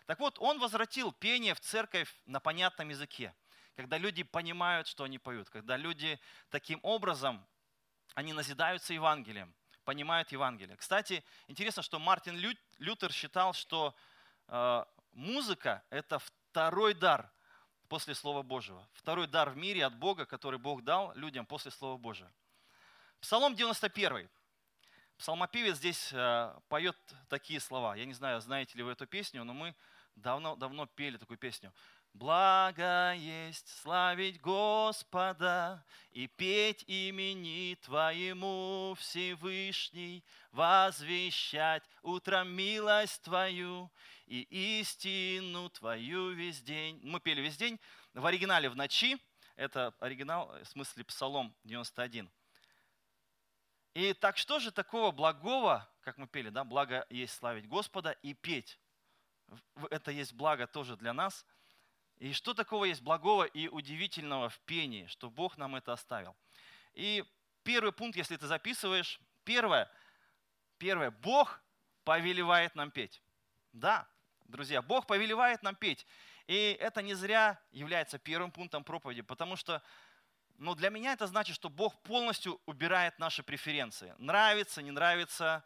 Так 0.06 0.20
вот, 0.20 0.40
он 0.40 0.60
возвратил 0.60 1.12
пение 1.12 1.54
в 1.54 1.60
церковь 1.60 2.16
на 2.26 2.40
понятном 2.40 2.88
языке, 2.90 3.36
когда 3.76 3.98
люди 3.98 4.24
понимают, 4.24 4.88
что 4.88 5.04
они 5.04 5.20
поют, 5.20 5.50
когда 5.50 5.76
люди 5.76 6.18
таким 6.50 6.80
образом, 6.82 7.46
они 8.14 8.32
назидаются 8.32 8.94
Евангелием, 8.94 9.54
понимают 9.84 10.32
Евангелие. 10.32 10.78
Кстати, 10.78 11.26
интересно, 11.48 11.84
что 11.84 12.00
Мартин 12.00 12.38
Лютер 12.78 13.12
считал, 13.12 13.52
что 13.52 13.94
э, 14.48 14.86
музыка– 15.12 15.84
это 15.90 16.20
второй 16.20 16.94
дар 16.94 17.30
после 17.90 18.16
Слова 18.16 18.44
Божьего, 18.44 18.88
второй 18.94 19.28
дар 19.28 19.50
в 19.50 19.58
мире 19.58 19.86
от 19.86 19.96
Бога, 19.98 20.26
который 20.26 20.58
Бог 20.58 20.84
дал 20.84 21.14
людям 21.16 21.46
после 21.46 21.72
Слова 21.72 21.98
Божьего. 21.98 22.32
Псалом 23.26 23.56
91. 23.56 24.30
Псалмопевец 25.18 25.78
здесь 25.78 26.14
э, 26.14 26.56
поет 26.70 26.96
такие 27.28 27.60
слова. 27.60 27.96
Я 27.96 28.06
не 28.06 28.14
знаю, 28.14 28.40
знаете 28.40 28.78
ли 28.78 28.84
вы 28.84 28.92
эту 28.92 29.08
песню, 29.08 29.44
но 29.44 29.52
мы 29.52 29.74
давно-давно 30.16 30.86
пели 30.86 31.18
такую 31.18 31.40
песню. 31.40 31.74
Благо 32.14 33.16
есть 33.16 33.68
славить 33.82 34.40
Господа 34.42 35.84
и 36.12 36.28
петь 36.28 36.84
имени 36.86 37.74
Твоему 37.82 38.96
Всевышний, 39.00 40.24
возвещать 40.52 41.82
утром 42.04 42.50
милость 42.50 43.24
Твою 43.24 43.92
и 44.28 44.42
истину 44.82 45.72
Твою 45.72 46.30
весь 46.30 46.62
день. 46.62 47.00
Мы 47.02 47.20
пели 47.20 47.42
весь 47.42 47.58
день. 47.58 47.80
В 48.14 48.24
оригинале 48.24 48.70
в 48.70 48.76
ночи. 48.76 49.18
Это 49.56 49.96
оригинал, 50.00 50.56
в 50.62 50.66
смысле 50.66 51.04
Псалом 51.06 51.56
91. 51.64 52.30
И 53.96 54.14
так 54.14 54.38
что 54.38 54.60
же 54.60 54.72
такого 54.72 55.12
благого, 55.12 55.90
как 56.02 56.18
мы 56.18 56.28
пели, 56.28 56.50
да, 56.50 56.66
благо 56.66 57.08
есть 57.10 57.34
славить 57.34 57.66
Господа 57.66 58.12
и 58.12 58.34
петь. 58.34 58.78
Это 59.90 60.12
есть 60.12 60.34
благо 60.34 60.68
тоже 60.68 60.98
для 60.98 61.14
нас. 61.14 61.46
И 62.18 62.34
что 62.34 62.54
такого 62.54 62.84
есть 62.84 63.02
благого 63.02 63.46
и 63.46 63.70
удивительного 63.70 64.50
в 64.50 64.60
пении, 64.60 65.06
что 65.08 65.30
Бог 65.30 65.58
нам 65.58 65.78
это 65.78 65.94
оставил. 65.94 66.36
И 66.94 67.24
первый 67.64 67.94
пункт, 67.94 68.18
если 68.18 68.36
ты 68.36 68.48
записываешь, 68.48 69.18
первое, 69.46 69.90
первое, 70.78 71.12
Бог 71.12 71.62
повелевает 72.04 72.76
нам 72.76 72.92
петь. 72.92 73.22
Да, 73.72 74.10
друзья, 74.44 74.82
Бог 74.82 75.08
повелевает 75.08 75.64
нам 75.64 75.74
петь. 75.74 76.06
И 76.48 76.78
это 76.82 77.02
не 77.02 77.14
зря 77.14 77.62
является 77.72 78.20
первым 78.20 78.52
пунктом 78.52 78.84
проповеди, 78.84 79.22
потому 79.22 79.56
что 79.56 79.82
но 80.58 80.76
для 80.76 80.90
меня 80.90 81.14
это 81.14 81.28
значит, 81.28 81.56
что 81.56 81.70
Бог 81.70 82.02
полностью 82.04 82.62
убирает 82.66 83.18
наши 83.20 83.44
преференции. 83.44 84.16
Нравится, 84.18 84.82
не 84.82 84.92
нравится, 84.92 85.64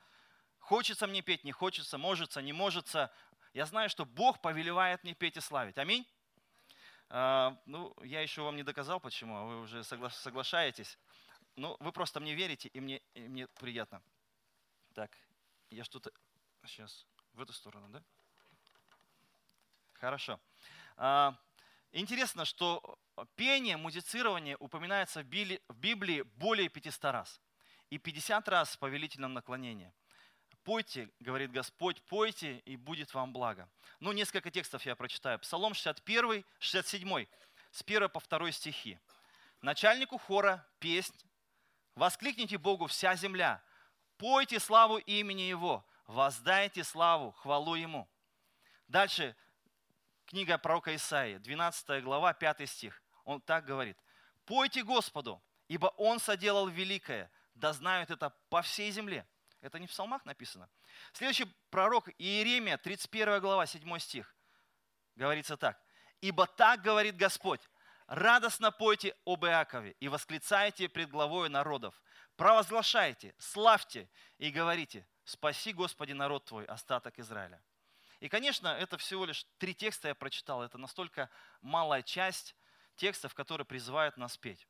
хочется 0.60 1.08
мне 1.08 1.22
петь, 1.22 1.43
не 1.43 1.51
хочется, 1.51 1.98
можется, 1.98 2.41
не 2.41 2.53
можется. 2.53 3.12
Я 3.53 3.65
знаю, 3.65 3.89
что 3.89 4.05
Бог 4.05 4.41
повелевает 4.41 5.03
мне 5.03 5.13
петь 5.13 5.38
и 5.38 5.41
славить. 5.41 5.77
Аминь. 5.77 6.08
А, 7.10 7.58
ну, 7.65 7.96
я 8.03 8.22
еще 8.22 8.41
вам 8.41 8.55
не 8.55 8.63
доказал, 8.63 9.00
почему, 9.00 9.36
а 9.36 9.43
вы 9.43 9.62
уже 9.62 9.79
согла- 9.79 10.12
соглашаетесь. 10.12 10.98
Ну, 11.55 11.75
вы 11.79 11.91
просто 11.91 12.19
мне 12.19 12.36
верите, 12.36 12.69
и 12.69 12.79
мне, 12.79 13.01
и 13.13 13.22
мне 13.27 13.48
приятно. 13.48 14.01
Так, 14.93 15.17
я 15.72 15.84
что-то 15.84 16.12
сейчас 16.65 17.05
в 17.34 17.41
эту 17.41 17.53
сторону, 17.53 17.89
да? 17.89 18.03
Хорошо. 19.93 20.39
А, 20.98 21.36
интересно, 21.91 22.46
что 22.46 22.98
пение, 23.36 23.77
музицирование 23.77 24.55
упоминается 24.60 25.24
в 25.24 25.25
Библии 25.25 26.22
более 26.36 26.69
500 26.69 27.03
раз. 27.05 27.41
И 27.89 27.98
50 27.98 28.48
раз 28.50 28.75
в 28.75 28.79
повелительном 28.79 29.34
наклонении. 29.34 29.91
Пойте, 30.63 31.10
говорит 31.19 31.51
Господь, 31.51 32.01
пойте, 32.03 32.60
и 32.60 32.75
будет 32.75 33.13
вам 33.13 33.34
благо. 33.34 33.67
Ну, 34.00 34.12
несколько 34.12 34.51
текстов 34.51 34.86
я 34.86 34.96
прочитаю. 34.96 35.39
Псалом 35.39 35.74
61, 35.74 36.46
67, 36.60 37.25
с 37.72 37.81
1 37.81 38.10
по 38.10 38.19
2 38.19 38.51
стихи. 38.51 39.00
Начальнику 39.62 40.17
хора 40.17 40.67
песнь. 40.79 41.15
Воскликните 41.96 42.58
Богу 42.58 42.86
вся 42.86 43.15
земля. 43.15 43.63
Пойте 44.17 44.60
славу 44.60 44.98
имени 44.98 45.41
Его. 45.43 45.84
Воздайте 46.05 46.84
славу, 46.84 47.31
хвалу 47.31 47.75
Ему. 47.75 48.08
Дальше 48.88 49.36
книга 50.29 50.59
пророка 50.59 50.95
Исаии, 50.95 51.38
12 51.38 52.03
глава, 52.03 52.33
5 52.33 52.69
стих. 52.69 53.01
Он 53.24 53.41
так 53.41 53.65
говорит. 53.65 53.98
«Пойте 54.45 54.83
Господу, 54.83 55.41
ибо 55.67 55.88
Он 55.98 56.19
соделал 56.19 56.67
великое, 56.67 57.31
да 57.55 57.74
знают 57.74 58.12
это 58.12 58.29
по 58.50 58.62
всей 58.62 58.91
земле». 58.91 59.25
Это 59.62 59.79
не 59.79 59.88
в 59.88 59.89
псалмах 59.89 60.24
написано. 60.25 60.69
Следующий 61.13 61.45
пророк 61.69 62.09
Иеремия, 62.17 62.77
31 62.77 63.41
глава, 63.41 63.65
7 63.65 64.00
стих. 64.00 64.36
Говорится 65.15 65.57
так. 65.57 65.81
«Ибо 66.21 66.45
так 66.45 66.81
говорит 66.81 67.17
Господь, 67.17 67.62
радостно 68.05 68.71
пойте 68.71 69.15
об 69.25 69.45
Иакове 69.45 69.95
и 70.00 70.07
восклицайте 70.09 70.89
пред 70.89 71.09
главой 71.09 71.50
народов, 71.50 72.00
провозглашайте, 72.36 73.33
славьте 73.39 74.07
и 74.38 74.51
говорите, 74.51 75.07
спаси, 75.24 75.74
Господи, 75.74 76.13
народ 76.13 76.45
Твой, 76.45 76.65
остаток 76.65 77.17
Израиля». 77.17 77.62
И, 78.19 78.27
конечно, 78.27 78.67
это 78.67 78.97
всего 78.97 79.25
лишь 79.25 79.45
три 79.57 79.73
текста 79.73 80.09
я 80.09 80.15
прочитал. 80.15 80.61
Это 80.61 80.77
настолько 80.77 81.29
малая 81.61 82.01
часть 82.01 82.55
текстов, 82.95 83.33
которые 83.33 83.65
призывают 83.65 84.17
нас 84.17 84.38
петь. 84.38 84.67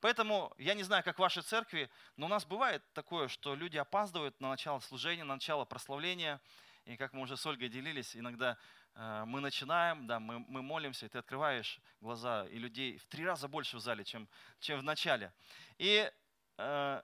Поэтому 0.00 0.52
я 0.58 0.74
не 0.74 0.82
знаю, 0.82 1.04
как 1.04 1.16
в 1.16 1.20
вашей 1.20 1.42
церкви, 1.42 1.90
но 2.16 2.26
у 2.26 2.28
нас 2.28 2.44
бывает 2.44 2.82
такое, 2.94 3.28
что 3.28 3.54
люди 3.54 3.76
опаздывают 3.76 4.40
на 4.40 4.48
начало 4.48 4.80
служения, 4.80 5.24
на 5.24 5.34
начало 5.34 5.64
прославления. 5.64 6.40
И 6.86 6.96
как 6.96 7.12
мы 7.12 7.20
уже 7.22 7.36
с 7.36 7.46
Ольгой 7.46 7.68
делились, 7.68 8.16
иногда 8.16 8.56
э, 8.94 9.24
мы 9.26 9.40
начинаем, 9.40 10.06
да, 10.06 10.18
мы, 10.18 10.38
мы 10.38 10.62
молимся, 10.62 11.06
и 11.06 11.08
ты 11.10 11.18
открываешь 11.18 11.78
глаза, 12.00 12.46
и 12.46 12.58
людей 12.58 12.96
в 12.96 13.04
три 13.06 13.26
раза 13.26 13.46
больше 13.46 13.76
в 13.76 13.80
зале, 13.80 14.02
чем, 14.04 14.26
чем 14.58 14.80
в 14.80 14.82
начале. 14.82 15.32
И 15.76 16.10
э, 16.56 17.02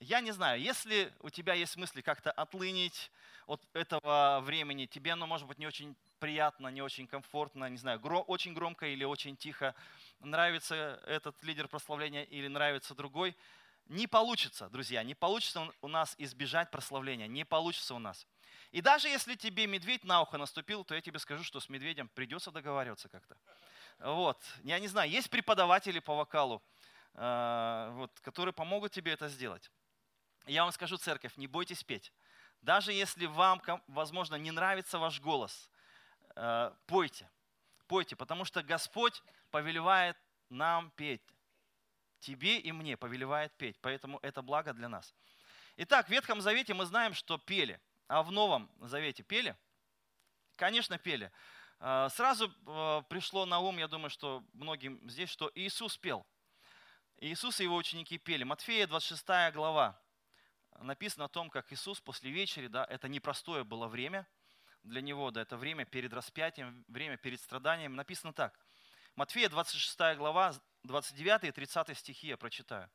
я 0.00 0.20
не 0.20 0.32
знаю, 0.32 0.60
если 0.60 1.12
у 1.20 1.30
тебя 1.30 1.54
есть 1.54 1.76
мысли 1.76 2.00
как-то 2.00 2.32
отлынить 2.32 3.10
от 3.46 3.62
этого 3.74 4.40
времени, 4.42 4.86
тебе 4.86 5.12
оно 5.12 5.26
может 5.26 5.46
быть 5.46 5.58
не 5.58 5.66
очень 5.66 5.94
приятно, 6.18 6.68
не 6.68 6.82
очень 6.82 7.06
комфортно, 7.06 7.68
не 7.68 7.78
знаю, 7.78 8.00
гро, 8.00 8.22
очень 8.22 8.54
громко 8.54 8.86
или 8.86 9.04
очень 9.04 9.36
тихо, 9.36 9.74
нравится 10.20 11.02
этот 11.06 11.42
лидер 11.44 11.68
прославления 11.68 12.24
или 12.24 12.48
нравится 12.48 12.94
другой, 12.94 13.36
не 13.86 14.06
получится, 14.06 14.68
друзья, 14.68 15.02
не 15.02 15.14
получится 15.14 15.68
у 15.82 15.88
нас 15.88 16.14
избежать 16.18 16.70
прославления, 16.70 17.26
не 17.26 17.44
получится 17.44 17.94
у 17.94 17.98
нас. 17.98 18.26
И 18.70 18.80
даже 18.80 19.08
если 19.08 19.34
тебе 19.34 19.66
медведь 19.66 20.04
на 20.04 20.22
ухо 20.22 20.38
наступил, 20.38 20.84
то 20.84 20.94
я 20.94 21.00
тебе 21.00 21.18
скажу, 21.18 21.42
что 21.42 21.58
с 21.60 21.68
медведем 21.68 22.08
придется 22.08 22.50
договариваться 22.50 23.08
как-то. 23.08 23.36
Вот, 23.98 24.40
я 24.62 24.78
не 24.78 24.88
знаю, 24.88 25.10
есть 25.10 25.28
преподаватели 25.28 25.98
по 25.98 26.14
вокалу, 26.14 26.62
э, 27.14 27.90
вот, 27.94 28.20
которые 28.20 28.52
помогут 28.52 28.92
тебе 28.92 29.12
это 29.12 29.28
сделать. 29.28 29.70
Я 30.46 30.64
вам 30.64 30.72
скажу, 30.72 30.96
церковь, 30.96 31.36
не 31.36 31.46
бойтесь 31.46 31.84
петь. 31.84 32.12
Даже 32.62 32.92
если 32.92 33.26
вам, 33.26 33.62
возможно, 33.88 34.36
не 34.36 34.50
нравится 34.50 34.98
ваш 34.98 35.20
голос, 35.20 35.70
э, 36.36 36.72
пойте. 36.86 37.28
Пойте, 37.86 38.16
потому 38.16 38.44
что 38.44 38.62
Господь 38.62 39.22
повелевает 39.50 40.16
нам 40.48 40.90
петь. 40.90 41.22
Тебе 42.20 42.58
и 42.58 42.70
мне 42.72 42.96
повелевает 42.96 43.52
петь, 43.56 43.78
поэтому 43.80 44.18
это 44.22 44.42
благо 44.42 44.72
для 44.74 44.88
нас. 44.88 45.14
Итак, 45.76 46.06
в 46.06 46.10
Ветхом 46.10 46.40
Завете 46.40 46.74
мы 46.74 46.84
знаем, 46.84 47.14
что 47.14 47.38
пели. 47.38 47.80
А 48.08 48.22
в 48.22 48.30
Новом 48.30 48.70
Завете 48.80 49.22
пели? 49.22 49.56
Конечно, 50.56 50.98
пели. 50.98 51.32
Э, 51.78 52.08
сразу 52.10 52.52
э, 52.66 53.02
пришло 53.08 53.46
на 53.46 53.60
ум, 53.60 53.78
я 53.78 53.88
думаю, 53.88 54.10
что 54.10 54.44
многим 54.52 55.08
здесь, 55.08 55.30
что 55.30 55.50
Иисус 55.54 55.96
пел. 55.96 56.26
Иисус 57.16 57.60
и 57.60 57.64
его 57.64 57.76
ученики 57.76 58.18
пели. 58.18 58.44
Матфея 58.44 58.86
26 58.86 59.54
глава 59.54 59.98
написано 60.84 61.26
о 61.26 61.28
том, 61.28 61.50
как 61.50 61.72
Иисус 61.72 62.00
после 62.00 62.30
вечери, 62.30 62.66
да, 62.66 62.84
это 62.84 63.08
непростое 63.08 63.64
было 63.64 63.86
время 63.86 64.26
для 64.82 65.00
него, 65.00 65.30
да, 65.30 65.42
это 65.42 65.56
время 65.56 65.84
перед 65.84 66.12
распятием, 66.12 66.84
время 66.88 67.16
перед 67.16 67.40
страданием. 67.40 67.94
Написано 67.94 68.32
так. 68.32 68.58
Матфея 69.14 69.48
26 69.48 70.16
глава, 70.16 70.54
29 70.84 71.44
и 71.44 71.52
30 71.52 71.98
стихи 71.98 72.28
я 72.28 72.36
прочитаю. 72.36 72.90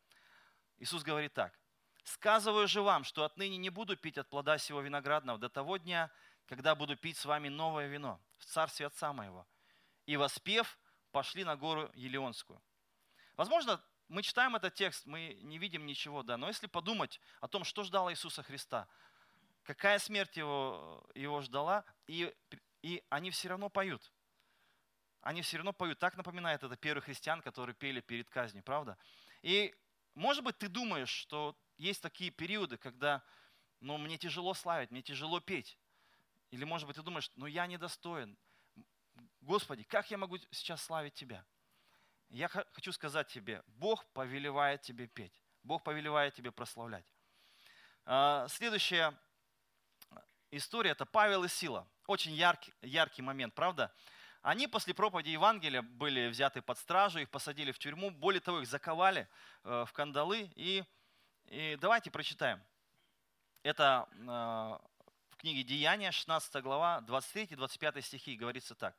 Иисус 0.77 1.03
говорит 1.03 1.33
так. 1.33 1.57
«Сказываю 2.03 2.67
же 2.67 2.81
вам, 2.81 3.03
что 3.03 3.23
отныне 3.23 3.57
не 3.57 3.69
буду 3.69 3.97
пить 3.97 4.17
от 4.17 4.29
плода 4.29 4.57
сего 4.57 4.81
виноградного 4.81 5.39
до 5.39 5.49
того 5.49 5.77
дня, 5.77 6.11
когда 6.45 6.75
буду 6.75 6.95
пить 6.95 7.17
с 7.17 7.25
вами 7.25 7.49
новое 7.49 7.87
вино 7.87 8.21
в 8.37 8.45
царстве 8.45 8.87
Отца 8.87 9.11
моего». 9.13 9.47
И 10.05 10.17
воспев, 10.17 10.77
пошли 11.11 11.43
на 11.43 11.55
гору 11.55 11.89
Елеонскую. 11.95 12.61
Возможно, 13.37 13.81
мы 14.07 14.21
читаем 14.21 14.55
этот 14.55 14.73
текст, 14.75 15.05
мы 15.05 15.37
не 15.41 15.57
видим 15.57 15.85
ничего, 15.85 16.23
да, 16.23 16.37
но 16.37 16.47
если 16.47 16.67
подумать 16.67 17.19
о 17.41 17.47
том, 17.47 17.63
что 17.63 17.83
ждало 17.83 18.11
Иисуса 18.11 18.43
Христа, 18.43 18.87
какая 19.63 19.99
смерть 19.99 20.37
его, 20.37 21.05
его 21.15 21.41
ждала, 21.41 21.83
и, 22.07 22.33
и 22.81 23.03
они 23.09 23.31
все 23.31 23.49
равно 23.49 23.69
поют. 23.69 24.11
Они 25.21 25.41
все 25.41 25.57
равно 25.57 25.73
поют. 25.73 25.97
Так 25.97 26.17
напоминает 26.17 26.63
это 26.63 26.77
первых 26.77 27.05
христиан, 27.05 27.41
которые 27.41 27.75
пели 27.75 27.99
перед 27.99 28.29
казнью, 28.29 28.63
правда? 28.63 28.95
И, 29.41 29.73
может 30.13 30.43
быть, 30.43 30.57
ты 30.59 30.67
думаешь, 30.67 31.09
что 31.09 31.57
есть 31.77 32.01
такие 32.01 32.29
периоды, 32.29 32.77
когда 32.77 33.23
ну, 33.79 33.97
мне 33.97 34.17
тяжело 34.17 34.53
славить, 34.53 34.91
мне 34.91 35.01
тяжело 35.01 35.39
петь. 35.39 35.79
Или, 36.51 36.63
может 36.63 36.87
быть, 36.87 36.95
ты 36.95 37.01
думаешь, 37.01 37.31
ну 37.35 37.47
я 37.47 37.65
недостоин. 37.65 38.37
Господи, 39.41 39.83
как 39.83 40.09
я 40.11 40.17
могу 40.17 40.37
сейчас 40.51 40.83
славить 40.83 41.13
Тебя? 41.15 41.45
Я 42.35 42.49
хочу 42.49 42.91
сказать 42.91 43.29
тебе, 43.29 43.63
Бог 43.67 44.05
повелевает 44.07 44.81
тебе 44.81 45.07
петь. 45.07 45.41
Бог 45.63 45.83
повелевает 45.83 46.33
тебе 46.33 46.51
прославлять. 46.51 47.05
А, 48.05 48.47
следующая 48.49 49.17
история– 50.51 50.89
это 50.91 51.05
Павел 51.05 51.45
и 51.45 51.47
Сила. 51.47 51.87
Очень 52.07 52.33
яркий, 52.33 52.73
яркий 52.81 53.21
момент, 53.21 53.55
правда? 53.55 53.89
Они 54.41 54.67
после 54.67 54.93
проповеди 54.93 55.29
Евангелия 55.29 55.81
были 55.81 56.27
взяты 56.27 56.61
под 56.61 56.77
стражу, 56.77 57.19
их 57.19 57.29
посадили 57.29 57.71
в 57.71 57.79
тюрьму. 57.79 58.11
Более 58.11 58.41
того, 58.41 58.59
их 58.59 58.67
заковали 58.67 59.29
э, 59.63 59.85
в 59.87 59.93
кандалы. 59.93 60.51
И, 60.55 60.83
и 61.45 61.77
давайте 61.79 62.11
прочитаем. 62.11 62.61
Это 63.63 64.09
э, 64.11 64.25
в 65.29 65.37
книге 65.37 65.63
Деяния, 65.63 66.11
16 66.11 66.61
глава, 66.61 67.01
23-25 67.07 68.01
стихи, 68.01 68.35
говорится 68.35 68.75
так. 68.75 68.93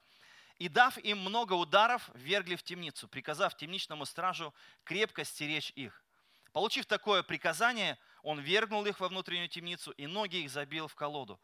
И 0.59 0.69
дав 0.69 0.97
им 0.99 1.19
много 1.19 1.53
ударов, 1.53 2.11
вергли 2.15 2.57
в 2.57 2.63
темницу, 2.63 3.09
приказав 3.09 3.57
темничному 3.57 4.07
стражу 4.07 4.55
крепко 4.85 5.25
стеречь 5.25 5.73
их. 5.77 6.03
Получив 6.53 6.87
такое 6.87 7.23
приказание, 7.23 7.99
он 8.23 8.41
вергнул 8.41 8.87
их 8.87 9.01
во 9.01 9.09
внутреннюю 9.09 9.49
темницу 9.49 9.91
и 9.93 10.07
ноги 10.07 10.37
их 10.37 10.51
забил 10.51 10.89
в 10.89 10.95
колоду. 10.95 11.39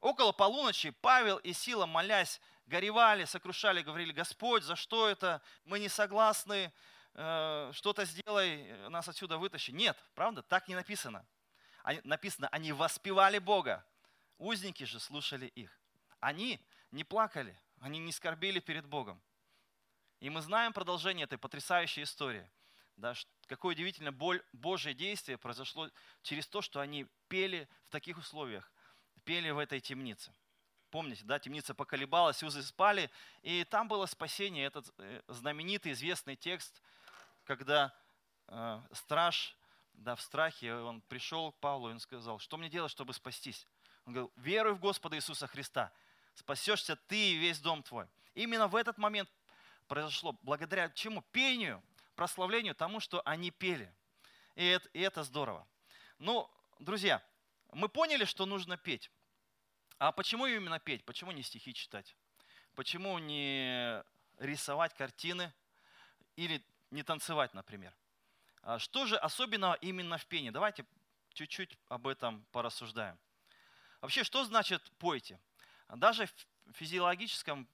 Около 0.00 0.32
полуночи 0.32 0.90
Павел 0.90 1.38
и 1.38 1.54
Сила, 1.54 1.86
молясь, 1.86 2.40
горевали, 2.66 3.24
сокрушали, 3.24 3.80
говорили, 3.80 4.12
Господь, 4.12 4.62
за 4.62 4.76
что 4.76 5.08
это? 5.08 5.40
Мы 5.64 5.78
не 5.78 5.88
согласны, 5.88 6.70
э, 7.14 7.70
что-то 7.72 8.04
сделай, 8.04 8.88
нас 8.90 9.08
отсюда 9.08 9.38
вытащи. 9.38 9.70
Нет, 9.70 9.96
правда, 10.14 10.42
так 10.42 10.68
не 10.68 10.74
написано. 10.74 11.24
Написано, 12.04 12.48
они 12.48 12.72
воспевали 12.72 13.38
Бога. 13.38 13.84
Узники 14.36 14.84
же 14.84 15.00
слушали 15.00 15.46
их. 15.46 15.76
Они 16.20 16.60
не 16.90 17.02
плакали, 17.02 17.58
они 17.80 17.98
не 17.98 18.12
скорбели 18.12 18.60
перед 18.60 18.86
Богом. 18.86 19.20
И 20.20 20.30
мы 20.30 20.40
знаем 20.40 20.72
продолжение 20.72 21.24
этой 21.24 21.38
потрясающей 21.38 22.02
истории. 22.02 22.48
Да, 22.96 23.14
какое 23.46 23.74
удивительно 23.74 24.10
боль, 24.10 24.42
Божье 24.52 24.92
действие 24.92 25.38
произошло 25.38 25.88
через 26.22 26.48
то, 26.48 26.60
что 26.62 26.80
они 26.80 27.06
пели 27.28 27.68
в 27.84 27.90
таких 27.90 28.18
условиях, 28.18 28.70
пели 29.24 29.50
в 29.50 29.58
этой 29.58 29.78
темнице. 29.78 30.34
Помните, 30.90 31.22
да, 31.24 31.38
темница 31.38 31.74
поколебалась, 31.74 32.42
узы 32.42 32.62
спали, 32.62 33.10
и 33.42 33.64
там 33.64 33.86
было 33.86 34.06
спасение, 34.06 34.66
этот 34.66 34.92
э, 34.98 35.22
знаменитый, 35.28 35.92
известный 35.92 36.34
текст, 36.34 36.82
когда 37.44 37.94
э, 38.48 38.80
страж 38.92 39.56
да, 39.92 40.16
в 40.16 40.20
страхе, 40.20 40.74
он 40.74 41.00
пришел 41.02 41.52
к 41.52 41.58
Павлу 41.58 41.90
и 41.90 41.92
он 41.92 42.00
сказал, 42.00 42.38
что 42.38 42.56
мне 42.56 42.68
делать, 42.68 42.90
чтобы 42.90 43.12
спастись? 43.12 43.66
Он 44.06 44.12
говорил, 44.12 44.32
веруй 44.36 44.74
в 44.74 44.80
Господа 44.80 45.16
Иисуса 45.16 45.46
Христа, 45.46 45.92
спасешься 46.38 46.96
ты 46.96 47.32
и 47.32 47.36
весь 47.36 47.58
дом 47.58 47.82
твой. 47.82 48.06
Именно 48.34 48.68
в 48.68 48.76
этот 48.76 48.98
момент 48.98 49.28
произошло, 49.86 50.38
благодаря 50.42 50.88
чему? 50.90 51.22
Пению, 51.32 51.82
прославлению 52.14 52.74
тому, 52.74 53.00
что 53.00 53.20
они 53.24 53.50
пели. 53.50 53.92
И 54.54 54.64
это, 54.64 54.88
и 54.90 55.00
это 55.00 55.22
здорово. 55.22 55.66
Ну, 56.18 56.50
друзья, 56.78 57.22
мы 57.72 57.88
поняли, 57.88 58.24
что 58.24 58.46
нужно 58.46 58.76
петь. 58.76 59.10
А 59.98 60.12
почему 60.12 60.46
именно 60.46 60.78
петь? 60.78 61.04
Почему 61.04 61.32
не 61.32 61.42
стихи 61.42 61.74
читать? 61.74 62.16
Почему 62.74 63.18
не 63.18 64.02
рисовать 64.38 64.94
картины 64.94 65.52
или 66.36 66.64
не 66.90 67.02
танцевать, 67.02 67.52
например? 67.54 67.92
А 68.62 68.78
что 68.78 69.06
же 69.06 69.16
особенного 69.16 69.74
именно 69.74 70.18
в 70.18 70.26
пении? 70.26 70.50
Давайте 70.50 70.86
чуть-чуть 71.32 71.76
об 71.88 72.06
этом 72.06 72.44
порассуждаем. 72.52 73.18
Вообще, 74.00 74.22
что 74.22 74.44
значит 74.44 74.82
пойте? 74.98 75.40
Даже 75.96 76.26
в 76.26 76.72
физиологическом 76.72 77.68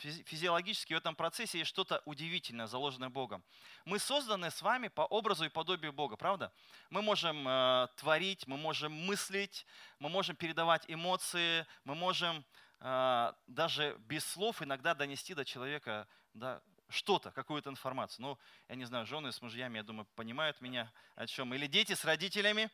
физиологически 0.00 0.94
в 0.94 0.96
этом 0.96 1.14
процессе 1.14 1.58
есть 1.58 1.68
что-то 1.68 2.00
удивительное, 2.06 2.66
заложенное 2.66 3.10
Богом. 3.10 3.44
Мы 3.84 3.98
созданы 3.98 4.50
с 4.50 4.62
вами 4.62 4.88
по 4.88 5.02
образу 5.02 5.44
и 5.44 5.48
подобию 5.48 5.92
Бога, 5.92 6.16
правда? 6.16 6.52
Мы 6.88 7.02
можем 7.02 7.46
э, 7.46 7.88
творить, 7.96 8.46
мы 8.46 8.56
можем 8.56 8.92
мыслить, 8.92 9.66
мы 9.98 10.08
можем 10.08 10.36
передавать 10.36 10.84
эмоции, 10.88 11.66
мы 11.84 11.94
можем 11.94 12.44
э, 12.80 13.32
даже 13.46 13.96
без 14.06 14.24
слов 14.24 14.62
иногда 14.62 14.94
донести 14.94 15.34
до 15.34 15.44
человека 15.44 16.08
да, 16.32 16.62
что-то, 16.88 17.30
какую-то 17.30 17.70
информацию. 17.70 18.22
Ну, 18.22 18.38
я 18.68 18.76
не 18.76 18.84
знаю, 18.84 19.06
жены 19.06 19.32
с 19.32 19.42
мужьями, 19.42 19.78
я 19.78 19.82
думаю, 19.82 20.06
понимают 20.16 20.60
меня 20.60 20.90
о 21.14 21.26
чем. 21.26 21.54
Или 21.54 21.66
дети 21.66 21.94
с 21.94 22.04
родителями. 22.04 22.70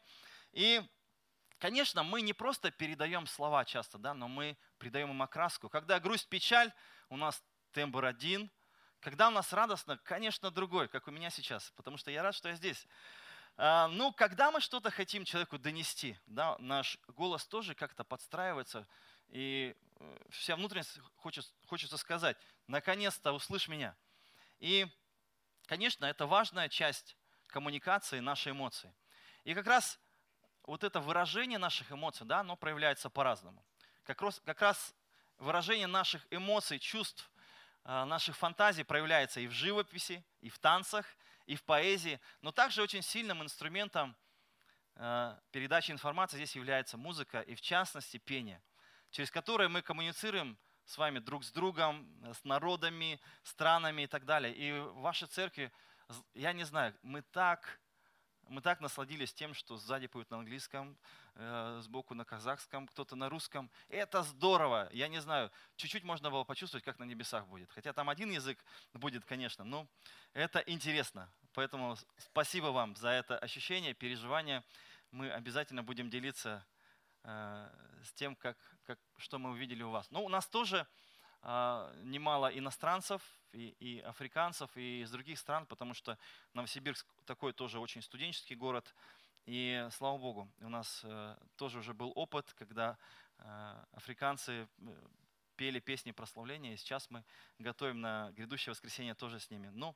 И 0.53 0.81
Конечно, 1.59 2.03
мы 2.03 2.21
не 2.21 2.35
просто 2.35 2.71
передаем 2.71 3.27
слова 3.27 3.65
часто, 3.65 3.97
да, 3.99 4.13
но 4.13 4.29
мы 4.29 4.59
придаем 4.79 5.11
им 5.11 5.23
окраску. 5.23 5.69
Когда 5.69 5.99
грусть, 5.99 6.29
печаль, 6.29 6.71
у 7.09 7.17
нас 7.17 7.43
тембр 7.73 8.05
один. 8.05 8.51
Когда 9.01 9.29
у 9.29 9.31
нас 9.31 9.53
радостно, 9.53 9.99
конечно, 9.99 10.51
другой, 10.51 10.89
как 10.89 11.09
у 11.09 11.11
меня 11.11 11.31
сейчас, 11.31 11.71
потому 11.77 11.97
что 11.97 12.11
я 12.11 12.23
рад, 12.23 12.35
что 12.35 12.49
я 12.49 12.57
здесь. 12.57 12.87
А, 13.57 13.89
ну, 13.89 14.13
когда 14.13 14.51
мы 14.51 14.61
что-то 14.61 14.91
хотим 14.91 15.25
человеку 15.25 15.59
донести, 15.59 16.19
да, 16.27 16.57
наш 16.59 16.99
голос 17.09 17.47
тоже 17.47 17.75
как-то 17.75 18.05
подстраивается, 18.05 18.87
и 19.29 19.75
э, 19.99 20.19
вся 20.31 20.57
внутренность 20.57 20.99
хочет, 21.17 21.47
хочется 21.67 21.97
сказать, 21.97 22.37
наконец-то 22.67 23.33
услышь 23.33 23.69
меня. 23.69 23.97
И, 24.59 24.87
конечно, 25.67 26.05
это 26.05 26.27
важная 26.27 26.69
часть 26.69 27.17
коммуникации 27.47 28.21
нашей 28.21 28.53
эмоции. 28.53 28.95
И 29.45 29.55
как 29.55 29.67
раз 29.67 29.99
вот 30.67 30.85
это 30.85 31.01
выражение 31.01 31.59
наших 31.59 31.93
эмоций, 31.93 32.27
да, 32.27 32.41
оно 32.41 32.57
проявляется 32.57 33.09
по-разному. 33.09 33.65
Как 34.05 34.21
раз, 34.21 34.41
как 34.45 34.61
раз 34.61 34.95
выражение 35.39 35.87
наших 35.87 36.27
эмоций, 36.31 36.79
чувств, 36.79 37.31
а, 37.85 38.05
наших 38.05 38.37
фантазий 38.37 38.85
проявляется 38.85 39.41
и 39.41 39.47
в 39.47 39.53
живописи, 39.53 40.25
и 40.41 40.49
в 40.49 40.59
танцах, 40.59 41.07
и 41.47 41.55
в 41.55 41.63
поэзии, 41.63 42.21
но 42.43 42.51
также 42.51 42.83
очень 42.83 43.03
сильным 43.03 43.43
инструментом 43.43 44.17
а, 44.97 45.39
передачи 45.53 45.93
информации 45.93 46.37
здесь 46.37 46.57
является 46.57 46.97
музыка 46.97 47.41
и 47.41 47.55
в 47.55 47.61
частности 47.61 48.17
пение, 48.19 48.61
через 49.11 49.31
которое 49.31 49.69
мы 49.69 49.83
коммуницируем 49.83 50.59
с 50.85 50.99
вами 50.99 51.19
друг 51.19 51.45
с 51.45 51.51
другом, 51.51 52.09
с 52.33 52.45
народами, 52.45 53.21
странами 53.43 54.03
и 54.03 54.07
так 54.07 54.25
далее. 54.25 54.55
И 54.55 54.73
в 54.73 55.01
вашей 55.01 55.29
церкви, 55.29 55.73
я 56.35 56.53
не 56.53 56.65
знаю, 56.65 56.95
мы 57.03 57.23
так 57.23 57.81
мы 58.49 58.61
так 58.61 58.81
насладились 58.81 59.33
тем, 59.35 59.55
что 59.55 59.77
сзади 59.77 60.07
поют 60.07 60.31
на 60.31 60.39
английском, 60.39 60.97
э, 61.35 61.81
сбоку 61.83 62.15
на 62.15 62.25
казахском, 62.25 62.87
кто-то 62.87 63.17
на 63.17 63.29
русском. 63.29 63.71
Это 63.89 64.23
здорово. 64.23 64.89
Я 64.93 65.09
не 65.09 65.21
знаю, 65.21 65.51
чуть-чуть 65.77 66.05
можно 66.05 66.31
было 66.31 66.45
почувствовать, 66.45 66.85
как 66.85 66.99
на 66.99 67.05
небесах 67.05 67.47
будет. 67.49 67.71
Хотя 67.73 67.93
там 67.93 68.09
один 68.09 68.31
язык 68.31 68.65
будет, 68.95 69.25
конечно, 69.25 69.65
но 69.65 69.87
это 70.33 70.61
интересно. 70.61 71.31
Поэтому 71.53 71.97
спасибо 72.19 72.67
вам 72.67 72.97
за 72.97 73.09
это 73.09 73.39
ощущение, 73.39 73.95
переживание. 73.95 74.63
Мы 75.11 75.31
обязательно 75.31 75.83
будем 75.83 76.11
делиться 76.11 76.65
э, 77.25 77.71
с 78.05 78.13
тем, 78.13 78.37
как, 78.37 78.57
как, 78.85 78.99
что 79.17 79.39
мы 79.39 79.51
увидели 79.51 79.83
у 79.83 79.91
вас. 79.91 80.11
Но 80.11 80.25
у 80.25 80.29
нас 80.29 80.47
тоже 80.47 80.87
немало 82.03 82.49
иностранцев, 82.49 83.23
и, 83.53 83.75
и 83.81 84.01
африканцев, 84.01 84.71
и 84.77 85.03
из 85.03 85.11
других 85.11 85.39
стран, 85.39 85.67
потому 85.67 85.95
что 85.95 86.19
Новосибирск 86.53 87.07
такой 87.25 87.53
тоже 87.53 87.79
очень 87.79 88.03
студенческий 88.03 88.57
город. 88.57 88.95
И 89.47 89.87
слава 89.93 90.19
Богу, 90.19 90.51
у 90.61 90.69
нас 90.69 91.03
э, 91.05 91.37
тоже 91.57 91.79
уже 91.79 91.95
был 91.95 92.13
опыт, 92.17 92.53
когда 92.55 92.99
э, 93.39 93.85
африканцы 93.93 94.53
э, 94.53 95.07
пели 95.55 95.79
песни 95.79 96.11
прославления, 96.11 96.75
и 96.75 96.77
сейчас 96.77 97.09
мы 97.11 97.25
готовим 97.59 98.01
на 98.01 98.33
грядущее 98.33 98.73
воскресенье 98.73 99.15
тоже 99.15 99.39
с 99.39 99.49
ними. 99.51 99.69
Но, 99.69 99.95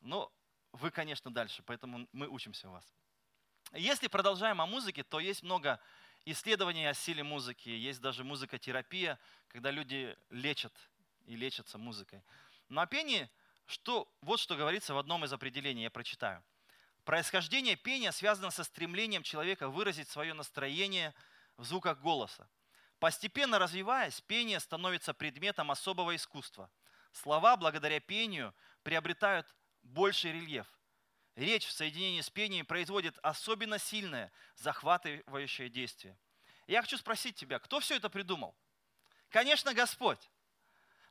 но 0.00 0.30
вы, 0.72 0.90
конечно, 0.90 1.32
дальше, 1.32 1.62
поэтому 1.64 2.06
мы 2.12 2.28
учимся 2.28 2.68
у 2.68 2.72
вас. 2.72 2.84
Если 3.72 4.08
продолжаем 4.08 4.60
о 4.60 4.66
музыке, 4.66 5.02
то 5.02 5.20
есть 5.20 5.42
много 5.42 5.80
исследований 6.26 6.86
о 6.86 6.94
силе 6.94 7.22
музыки, 7.22 7.70
есть 7.70 8.00
даже 8.00 8.24
музыкотерапия, 8.24 9.18
когда 9.48 9.70
люди 9.70 10.16
лечат 10.28 10.72
и 11.26 11.36
лечатся 11.36 11.78
музыкой. 11.78 12.22
Но 12.68 12.80
о 12.80 12.86
пении, 12.86 13.30
что, 13.66 14.12
вот 14.20 14.40
что 14.40 14.56
говорится 14.56 14.94
в 14.94 14.98
одном 14.98 15.24
из 15.24 15.32
определений, 15.32 15.84
я 15.84 15.90
прочитаю. 15.90 16.42
Происхождение 17.04 17.76
пения 17.76 18.12
связано 18.12 18.50
со 18.50 18.64
стремлением 18.64 19.22
человека 19.22 19.68
выразить 19.68 20.08
свое 20.08 20.34
настроение 20.34 21.14
в 21.56 21.64
звуках 21.64 22.00
голоса. 22.00 22.48
Постепенно 22.98 23.58
развиваясь, 23.58 24.20
пение 24.20 24.60
становится 24.60 25.12
предметом 25.12 25.70
особого 25.72 26.14
искусства. 26.14 26.70
Слова, 27.10 27.56
благодаря 27.56 27.98
пению, 27.98 28.54
приобретают 28.84 29.52
больший 29.82 30.32
рельеф. 30.32 30.66
Речь 31.34 31.66
в 31.66 31.72
соединении 31.72 32.20
с 32.20 32.30
пением 32.30 32.66
производит 32.66 33.18
особенно 33.22 33.78
сильное, 33.78 34.30
захватывающее 34.54 35.68
действие. 35.68 36.16
Я 36.66 36.82
хочу 36.82 36.96
спросить 36.96 37.36
тебя, 37.36 37.58
кто 37.58 37.80
все 37.80 37.96
это 37.96 38.08
придумал? 38.08 38.54
Конечно, 39.30 39.74
Господь. 39.74 40.30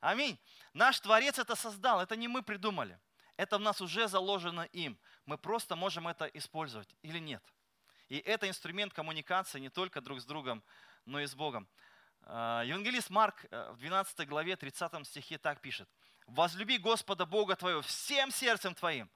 Аминь. 0.01 0.37
Наш 0.73 0.99
Творец 0.99 1.37
это 1.37 1.55
создал, 1.55 2.01
это 2.01 2.15
не 2.15 2.27
мы 2.27 2.41
придумали. 2.41 2.99
Это 3.37 3.57
в 3.57 3.61
нас 3.61 3.81
уже 3.81 4.07
заложено 4.07 4.61
им. 4.73 4.99
Мы 5.25 5.37
просто 5.37 5.75
можем 5.75 6.07
это 6.07 6.25
использовать 6.25 6.93
или 7.03 7.19
нет. 7.19 7.43
И 8.09 8.17
это 8.17 8.49
инструмент 8.49 8.93
коммуникации 8.93 9.59
не 9.59 9.69
только 9.69 10.01
друг 10.01 10.19
с 10.19 10.25
другом, 10.25 10.63
но 11.05 11.19
и 11.19 11.27
с 11.27 11.35
Богом. 11.35 11.67
А, 12.23 12.63
евангелист 12.65 13.09
Марк 13.09 13.45
э, 13.49 13.71
в 13.71 13.77
12 13.77 14.27
главе 14.27 14.55
30 14.55 15.07
стихе 15.07 15.37
так 15.37 15.61
пишет. 15.61 15.87
«Возлюби 16.25 16.77
Господа 16.77 17.25
Бога 17.25 17.55
твоего 17.55 17.81
всем 17.81 18.31
сердцем 18.31 18.75
твоим, 18.75 19.09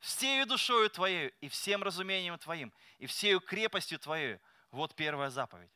всею 0.00 0.46
душою 0.46 0.90
твоей 0.90 1.32
и 1.40 1.48
всем 1.48 1.82
разумением 1.82 2.38
твоим, 2.38 2.72
и 2.98 3.06
всею 3.06 3.40
крепостью 3.40 3.98
твоей». 3.98 4.38
Вот 4.70 4.94
первая 4.94 5.28
заповедь. 5.28 5.70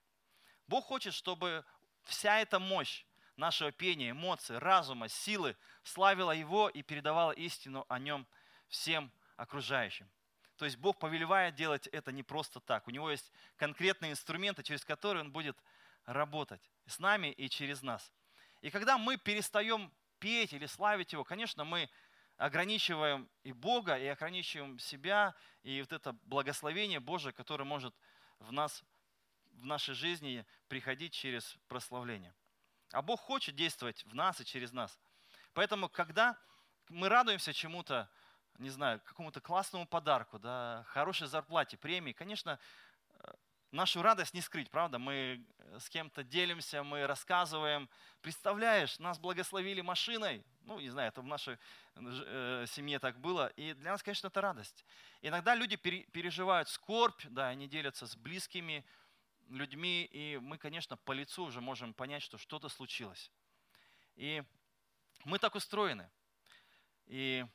Бог 0.67 0.87
хочет, 0.87 1.13
чтобы 1.13 1.65
вся 2.05 2.41
эта 2.41 2.59
мощь, 2.59 3.05
нашего 3.37 3.73
пения, 3.73 4.11
эмоций, 4.11 4.59
разума, 4.59 5.09
силы, 5.09 5.57
славила 5.83 6.33
Его 6.33 6.69
и 6.69 6.83
передавала 6.83 7.33
истину 7.33 7.85
о 7.89 7.99
Нем 7.99 8.27
всем 8.69 9.11
окружающим. 9.37 10.09
То 10.57 10.65
есть 10.65 10.79
Бог 10.79 10.99
повелевает 10.99 11.55
делать 11.55 11.87
это 11.89 12.13
не 12.13 12.23
просто 12.23 12.61
так. 12.61 12.89
У 12.89 12.91
Него 12.91 13.11
есть 13.11 13.31
конкретные 13.57 14.13
инструменты, 14.13 14.63
через 14.63 14.85
которые 14.85 15.23
Он 15.23 15.31
будет 15.31 15.57
работать 16.07 16.71
с 16.87 16.99
нами 16.99 17.33
и 17.33 17.49
через 17.49 17.83
нас. 17.83 18.13
И 18.63 18.71
когда 18.71 18.97
мы 18.97 19.19
перестаем 19.19 19.93
петь 20.19 20.53
или 20.53 20.67
славить 20.67 21.13
Его, 21.13 21.25
конечно, 21.25 21.65
мы 21.65 21.91
ограничиваем 22.39 23.29
и 23.45 23.53
Бога, 23.53 23.99
и 23.99 24.07
ограничиваем 24.07 24.79
себя, 24.79 25.35
и 25.63 25.81
вот 25.81 25.93
это 25.93 26.13
благословение 26.25 27.01
Божие, 27.01 27.33
которое 27.33 27.65
может 27.65 27.95
в 28.39 28.53
нас, 28.53 28.83
в 29.53 29.65
нашей 29.65 29.95
жизни 29.95 30.45
приходить 30.69 31.13
через 31.13 31.57
прославление. 31.69 32.35
А 32.93 33.03
Бог 33.03 33.21
хочет 33.21 33.57
действовать 33.57 34.05
в 34.05 34.15
нас 34.15 34.41
и 34.41 34.45
через 34.45 34.73
нас. 34.73 34.99
Поэтому, 35.55 35.89
когда 35.89 36.37
мы 36.89 37.09
радуемся 37.09 37.53
чему-то, 37.53 38.09
не 38.59 38.71
знаю, 38.71 39.01
какому-то 39.05 39.41
классному 39.41 39.87
подарку, 39.87 40.39
да, 40.39 40.85
хорошей 40.89 41.27
зарплате, 41.27 41.77
премии, 41.77 42.13
конечно, 42.13 42.59
э, 43.11 43.33
нашу 43.71 44.03
радость 44.03 44.35
не 44.35 44.41
скрыть, 44.41 44.71
правда? 44.71 44.99
Мы 44.99 45.45
э, 45.59 45.79
с 45.79 45.89
кем-то 45.91 46.23
делимся, 46.23 46.83
мы 46.83 47.07
рассказываем. 47.07 47.89
Представляешь, 48.23 48.99
нас 48.99 49.19
благословили 49.19 49.81
машиной. 49.81 50.45
Ну, 50.63 50.81
не 50.81 50.91
знаю, 50.91 51.09
это 51.09 51.21
в 51.21 51.27
нашей 51.27 51.59
э, 51.97 52.65
семье 52.69 52.99
так 52.99 53.19
было. 53.21 53.49
И 53.57 53.75
для 53.75 53.93
нас, 53.93 54.03
конечно, 54.03 54.29
это 54.29 54.41
радость. 54.41 54.85
Иногда 55.23 55.55
люди 55.55 55.77
переживают 55.77 56.69
скорбь, 56.69 57.23
да, 57.27 57.49
они 57.49 57.69
делятся 57.69 58.07
с 58.07 58.17
близкими, 58.17 58.85
людьми, 59.49 60.05
и 60.05 60.39
мы, 60.39 60.59
конечно, 60.59 60.97
по 60.97 61.13
лицу 61.13 61.45
уже 61.45 61.61
можем 61.61 61.95
понять, 61.95 62.23
что 62.23 62.39
что-то 62.39 62.69
случилось. 62.69 63.31
И 64.15 64.43
мы 65.25 65.39
так 65.39 65.55
устроены. 65.55 66.11
И 67.07 67.47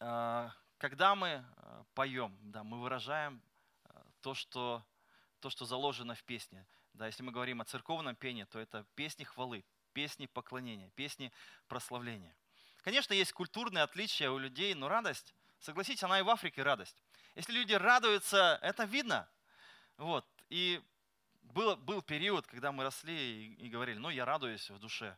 э, 0.00 0.50
когда 0.82 1.14
мы 1.14 1.44
а, 1.56 1.84
поем, 1.94 2.36
да, 2.42 2.64
мы 2.64 2.80
выражаем 2.80 3.40
а, 3.84 4.04
то, 4.20 4.34
что, 4.34 4.84
то, 5.38 5.48
что 5.48 5.64
заложено 5.64 6.16
в 6.16 6.24
песне. 6.24 6.66
Да, 6.94 7.06
если 7.06 7.22
мы 7.22 7.30
говорим 7.30 7.60
о 7.60 7.64
церковном 7.64 8.16
пении, 8.16 8.42
то 8.42 8.58
это 8.58 8.84
песни 8.96 9.22
хвалы, 9.22 9.64
песни 9.92 10.26
поклонения, 10.26 10.90
песни 10.96 11.32
прославления. 11.68 12.34
Конечно, 12.78 13.14
есть 13.14 13.32
культурные 13.32 13.84
отличия 13.84 14.28
у 14.28 14.38
людей, 14.38 14.74
но 14.74 14.88
радость, 14.88 15.34
согласитесь, 15.60 16.02
она 16.02 16.18
и 16.18 16.22
в 16.22 16.30
Африке 16.30 16.64
радость. 16.64 17.00
Если 17.36 17.52
люди 17.52 17.74
радуются, 17.74 18.58
это 18.60 18.82
видно. 18.82 19.28
Вот. 19.96 20.26
И 20.52 20.82
был, 21.54 21.78
был 21.78 22.02
период, 22.02 22.46
когда 22.46 22.72
мы 22.72 22.84
росли 22.84 23.16
и, 23.16 23.54
и 23.54 23.70
говорили, 23.70 23.96
ну, 23.96 24.10
я 24.10 24.26
радуюсь 24.26 24.68
в 24.68 24.78
душе. 24.78 25.16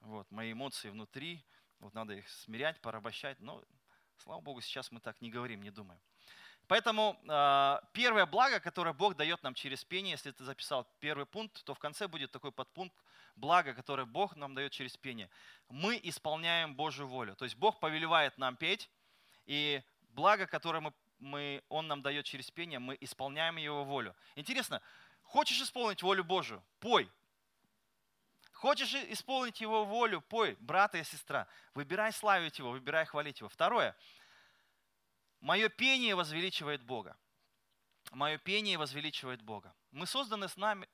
Вот, 0.00 0.30
мои 0.30 0.52
эмоции 0.52 0.88
внутри, 0.88 1.44
вот 1.78 1.92
надо 1.92 2.14
их 2.14 2.26
смирять, 2.26 2.80
порабощать. 2.80 3.38
Но, 3.40 3.62
слава 4.16 4.40
Богу, 4.40 4.62
сейчас 4.62 4.90
мы 4.90 5.00
так 5.00 5.20
не 5.20 5.30
говорим, 5.30 5.62
не 5.62 5.70
думаем. 5.70 6.00
Поэтому 6.68 7.20
э, 7.28 7.80
первое 7.92 8.24
благо, 8.24 8.60
которое 8.60 8.94
Бог 8.94 9.14
дает 9.14 9.42
нам 9.42 9.52
через 9.52 9.84
пение, 9.84 10.12
если 10.12 10.30
ты 10.30 10.42
записал 10.42 10.88
первый 11.00 11.26
пункт, 11.26 11.62
то 11.64 11.74
в 11.74 11.78
конце 11.78 12.08
будет 12.08 12.30
такой 12.30 12.50
подпункт 12.50 12.96
благо, 13.36 13.74
которое 13.74 14.06
Бог 14.06 14.36
нам 14.36 14.54
дает 14.54 14.72
через 14.72 14.96
пение. 14.96 15.28
Мы 15.68 16.00
исполняем 16.02 16.74
Божью 16.74 17.06
волю. 17.06 17.36
То 17.36 17.44
есть 17.44 17.56
Бог 17.56 17.78
повелевает 17.78 18.38
нам 18.38 18.56
петь, 18.56 18.88
и 19.44 19.82
благо, 20.14 20.46
которое 20.46 20.80
мы, 20.80 20.94
мы, 21.22 21.62
Он 21.68 21.88
нам 21.88 22.02
дает 22.02 22.24
через 22.24 22.50
пение, 22.50 22.78
мы 22.78 22.96
исполняем 23.00 23.56
Его 23.56 23.84
волю. 23.84 24.14
Интересно, 24.36 24.82
хочешь 25.22 25.60
исполнить 25.60 26.02
волю 26.02 26.24
Божию? 26.24 26.62
Пой. 26.80 27.10
Хочешь 28.52 28.94
исполнить 28.94 29.60
Его 29.60 29.84
волю? 29.84 30.20
Пой, 30.20 30.56
брат 30.60 30.94
и 30.94 31.02
сестра. 31.04 31.46
Выбирай 31.74 32.12
славить 32.12 32.58
Его, 32.58 32.70
выбирай 32.70 33.06
хвалить 33.06 33.40
Его. 33.40 33.48
Второе– 33.48 33.96
Мое 35.42 35.68
пение 35.68 36.14
возвеличивает 36.14 36.84
Бога. 36.84 37.16
Мое 38.12 38.38
пение 38.38 38.78
возвеличивает 38.78 39.42
Бога. 39.42 39.74
Мы 39.90 40.06
созданы, 40.06 40.48
с 40.48 40.56
нами, 40.56 40.88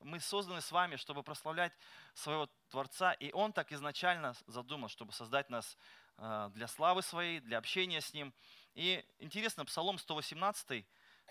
мы 0.00 0.20
созданы 0.20 0.60
с 0.60 0.70
вами, 0.70 0.96
чтобы 0.96 1.22
прославлять 1.22 1.72
своего 2.12 2.50
Творца, 2.68 3.14
и 3.14 3.32
Он 3.32 3.50
так 3.50 3.72
изначально 3.72 4.34
задумал, 4.46 4.90
чтобы 4.90 5.12
создать 5.12 5.48
нас 5.48 5.78
э, 6.18 6.50
для 6.54 6.68
славы 6.68 7.00
своей, 7.00 7.40
для 7.40 7.56
общения 7.56 8.02
с 8.02 8.12
Ним. 8.12 8.34
И 8.78 9.04
интересно, 9.18 9.64
Псалом 9.64 9.98
118, 9.98 10.86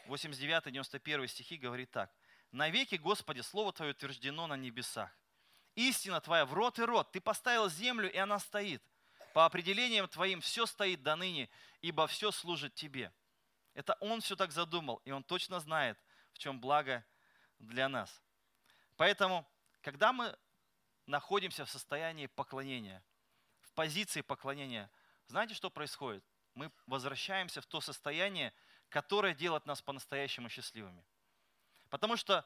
89, 0.08 0.66
91 0.66 1.28
стихи 1.30 1.56
говорит 1.56 1.90
так. 1.92 2.12
«Навеки, 2.52 2.96
Господи, 2.96 3.40
Слово 3.40 3.72
Твое 3.72 3.92
утверждено 3.92 4.48
на 4.48 4.58
небесах. 4.58 5.10
Истина 5.74 6.20
Твоя 6.20 6.46
в 6.46 6.54
рот 6.54 6.78
и 6.78 6.82
рот. 6.82 7.10
Ты 7.14 7.22
поставил 7.22 7.70
землю, 7.70 8.12
и 8.12 8.18
она 8.18 8.40
стоит. 8.40 8.84
По 9.34 9.46
определениям 9.46 10.10
Твоим 10.10 10.42
все 10.42 10.66
стоит 10.66 11.04
до 11.04 11.16
ныне, 11.16 11.50
ибо 11.80 12.06
все 12.08 12.32
служит 12.32 12.76
Тебе. 12.76 13.14
Это 13.74 13.96
Он 14.02 14.20
все 14.20 14.36
так 14.36 14.52
задумал, 14.52 15.02
и 15.06 15.12
Он 15.12 15.24
точно 15.24 15.62
знает, 15.62 15.98
в 16.34 16.40
чем 16.40 16.60
благо 16.60 17.06
для 17.60 17.88
нас. 17.88 18.22
Поэтому, 18.98 19.50
когда 19.82 20.12
мы 20.12 20.38
находимся 21.06 21.64
в 21.64 21.70
состоянии 21.70 22.26
поклонения, 22.26 23.02
в 23.62 23.72
позиции 23.72 24.20
поклонения, 24.20 24.92
знаете, 25.28 25.54
что 25.54 25.70
происходит? 25.70 26.26
Мы 26.58 26.72
возвращаемся 26.86 27.62
в 27.62 27.66
то 27.66 27.82
состояние, 27.82 28.54
которое 28.90 29.34
делает 29.34 29.66
нас 29.66 29.82
по-настоящему 29.82 30.50
счастливыми. 30.50 31.04
Потому 31.90 32.18
что 32.18 32.46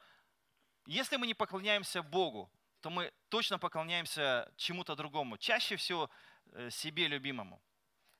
если 0.86 1.16
мы 1.16 1.26
не 1.26 1.34
поклоняемся 1.34 2.02
Богу, 2.02 2.50
то 2.80 2.90
мы 2.90 3.12
точно 3.28 3.58
поклоняемся 3.58 4.52
чему-то 4.56 4.94
другому. 4.96 5.38
Чаще 5.38 5.76
всего 5.76 6.10
Э, 6.54 6.70
себе 6.70 7.08
любимому. 7.08 7.62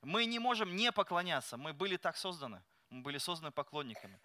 Мы 0.00 0.24
не 0.24 0.38
можем 0.38 0.74
не 0.74 0.90
поклоняться, 0.90 1.56
мы 1.56 1.72
были 1.72 1.96
так 1.96 2.16
созданы, 2.16 2.62
мы 2.88 3.02
были 3.02 3.18
созданы 3.18 3.50
поклонниками. 3.50 4.18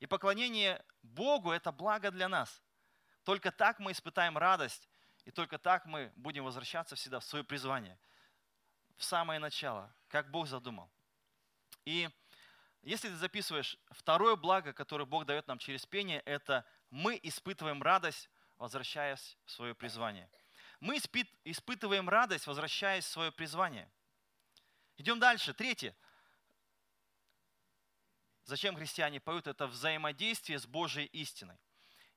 И 0.00 0.06
поклонение 0.06 0.84
Богу– 1.02 1.50
это 1.52 1.70
благо 1.70 2.10
для 2.10 2.28
нас. 2.28 2.60
Только 3.22 3.52
так 3.52 3.78
мы 3.78 3.92
испытаем 3.92 4.36
радость, 4.36 4.88
и 5.24 5.30
только 5.30 5.58
так 5.58 5.86
мы 5.86 6.12
будем 6.16 6.44
возвращаться 6.44 6.96
всегда 6.96 7.20
в 7.20 7.24
свое 7.24 7.44
призвание, 7.44 7.98
в 8.96 9.04
самое 9.04 9.38
начало, 9.38 9.94
как 10.08 10.30
Бог 10.30 10.48
задумал. 10.48 10.90
И 11.84 12.08
если 12.82 13.08
ты 13.08 13.16
записываешь 13.16 13.78
второе 13.90 14.36
благо, 14.36 14.72
которое 14.72 15.04
Бог 15.04 15.24
дает 15.26 15.46
нам 15.48 15.58
через 15.58 15.86
пение, 15.86 16.20
это 16.20 16.64
мы 16.90 17.18
испытываем 17.22 17.82
радость, 17.82 18.28
возвращаясь 18.58 19.36
в 19.44 19.50
свое 19.50 19.74
призвание– 19.74 20.28
мы 20.82 20.96
испытываем 21.44 22.08
радость, 22.08 22.48
возвращаясь 22.48 23.04
в 23.04 23.08
свое 23.08 23.30
призвание. 23.30 23.88
Идем 24.96 25.20
дальше. 25.20 25.54
Третье. 25.54 25.94
Зачем 28.42 28.74
христиане 28.74 29.20
поют? 29.20 29.46
Это 29.46 29.68
взаимодействие 29.68 30.58
с 30.58 30.66
Божьей 30.66 31.04
истиной. 31.04 31.56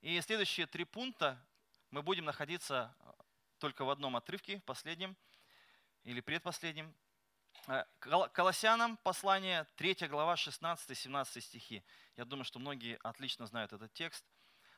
И 0.02 0.20
следующие 0.20 0.66
три 0.66 0.84
пункта 0.84 1.40
мы 1.92 2.02
будем 2.02 2.26
находиться 2.26 2.92
только 3.60 3.86
в 3.86 3.90
одном 3.92 4.16
отрывке, 4.16 4.60
последнем 4.62 5.16
или 6.02 6.20
предпоследнем. 6.20 6.92
Э, 7.68 7.84
Колоссянам 8.34 8.98
послание, 8.98 9.66
3 9.78 10.08
глава, 10.08 10.36
16-17 10.36 11.42
стихи. 11.42 11.84
Я 12.16 12.26
думаю, 12.26 12.46
что 12.46 12.60
многие 12.60 12.98
отлично 13.02 13.48
знают 13.48 13.74
этот 13.74 13.92
текст. 13.94 14.24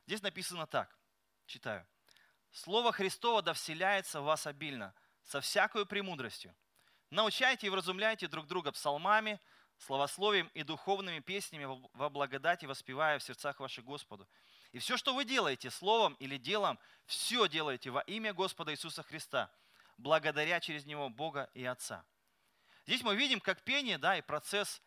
Здесь 0.06 0.22
написано 0.22 0.68
так, 0.68 0.98
читаю. 1.48 1.86
Слово 2.52 2.94
Христово 2.94 3.42
да 3.42 3.54
вселяется 3.54 4.22
в 4.22 4.24
вас 4.24 4.48
обильно, 4.48 4.94
со 5.24 5.42
всякой 5.42 5.86
премудростью. 5.86 6.56
Научайте 7.10 7.68
и 7.68 7.70
вразумляйте 7.70 8.28
друг 8.28 8.48
друга 8.48 8.72
псалмами, 8.72 9.40
словословием 9.78 10.48
и 10.54 10.64
духовными 10.64 11.20
песнями 11.20 11.66
во 11.94 12.10
благодати, 12.10 12.66
воспевая 12.66 13.20
в 13.20 13.24
сердцах 13.24 13.60
ваших 13.60 13.84
Господу. 13.84 14.28
И 14.72 14.80
все, 14.80 14.96
что 14.96 15.14
вы 15.14 15.26
делаете, 15.26 15.70
словом 15.70 16.14
или 16.16 16.38
делом, 16.38 16.80
все 17.06 17.48
делаете 17.48 17.90
во 17.90 18.02
имя 18.02 18.34
Господа 18.34 18.72
Иисуса 18.72 19.04
Христа, 19.04 19.52
благодаря 19.98 20.62
через 20.62 20.86
Него 20.86 21.10
Бога 21.10 21.50
и 21.54 21.66
Отца. 21.66 22.06
Здесь 22.88 23.04
мы 23.04 23.18
видим, 23.18 23.42
как 23.42 23.62
пение 23.64 23.98
да, 23.98 24.18
и 24.18 24.22
процесс 24.22 24.82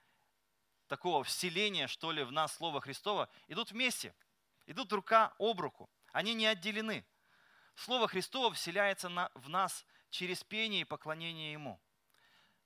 такого 0.89 1.23
вселения, 1.23 1.87
что 1.87 2.11
ли, 2.13 2.25
в 2.25 2.33
нас 2.33 2.55
Слова 2.55 2.81
Христова 2.81 3.29
идут 3.47 3.73
вместе, 3.73 4.15
идут 4.67 4.91
рука 4.93 5.35
об 5.39 5.61
руку. 5.61 5.91
Они 6.13 6.33
не 6.33 6.47
отделены. 6.47 7.07
Слово 7.75 8.09
Христово 8.09 8.53
вселяется 8.53 9.09
в 9.35 9.49
нас 9.51 9.85
через 10.09 10.43
пение 10.43 10.81
и 10.81 10.85
поклонение 10.85 11.53
Ему. 11.53 11.81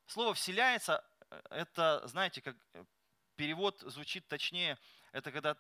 Слово 0.07 0.35
«вселяется» 0.35 1.05
это, 1.51 2.07
знаете, 2.07 2.41
как 2.41 2.57
э, 2.75 2.85
перевод 3.37 3.81
звучит 3.81 4.27
точнее, 4.29 4.79
это 5.13 5.33
когда 5.33 5.57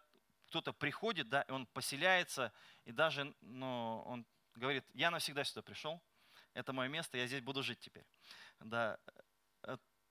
кто-то 0.48 0.72
приходит, 0.72 1.28
да, 1.28 1.42
и 1.42 1.50
он 1.50 1.66
поселяется, 1.66 2.52
и 2.84 2.92
даже 2.92 3.34
ну, 3.40 4.02
он 4.06 4.26
говорит, 4.54 4.84
я 4.92 5.10
навсегда 5.10 5.44
сюда 5.44 5.62
пришел, 5.62 6.00
это 6.52 6.72
мое 6.72 6.88
место, 6.88 7.18
я 7.18 7.26
здесь 7.26 7.40
буду 7.40 7.62
жить 7.62 7.80
теперь. 7.80 8.06
Да. 8.60 8.98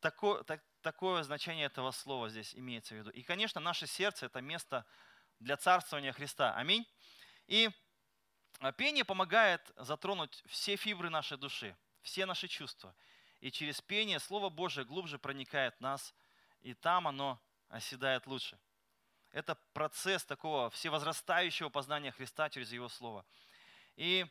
Такое, 0.03 0.43
так, 0.43 0.61
такое 0.81 1.23
значение 1.23 1.67
этого 1.67 1.91
слова 1.91 2.27
здесь 2.27 2.53
имеется 2.55 2.93
в 2.93 2.97
виду. 2.97 3.09
И, 3.11 3.23
конечно, 3.23 3.61
наше 3.61 3.87
сердце– 3.87 4.25
это 4.27 4.41
место 4.41 4.85
для 5.39 5.55
царствования 5.55 6.11
Христа. 6.11 6.53
Аминь. 6.57 6.85
И 7.47 7.69
а 8.59 8.73
пение 8.73 9.05
помогает 9.05 9.71
затронуть 9.77 10.43
все 10.47 10.75
фибры 10.75 11.09
нашей 11.09 11.37
души, 11.37 11.73
все 12.01 12.25
наши 12.25 12.49
чувства. 12.49 12.93
И 13.39 13.49
через 13.49 13.79
пение 13.79 14.19
Слово 14.19 14.49
Божие 14.49 14.83
глубже 14.83 15.17
проникает 15.17 15.73
в 15.77 15.79
нас, 15.79 16.13
и 16.59 16.73
там 16.73 17.07
оно 17.07 17.41
оседает 17.69 18.27
лучше. 18.27 18.59
Это 19.31 19.55
процесс 19.71 20.25
такого 20.25 20.69
всевозрастающего 20.71 21.69
познания 21.69 22.11
Христа 22.11 22.49
через 22.49 22.73
Его 22.73 22.89
Слово. 22.89 23.25
И 23.95 24.25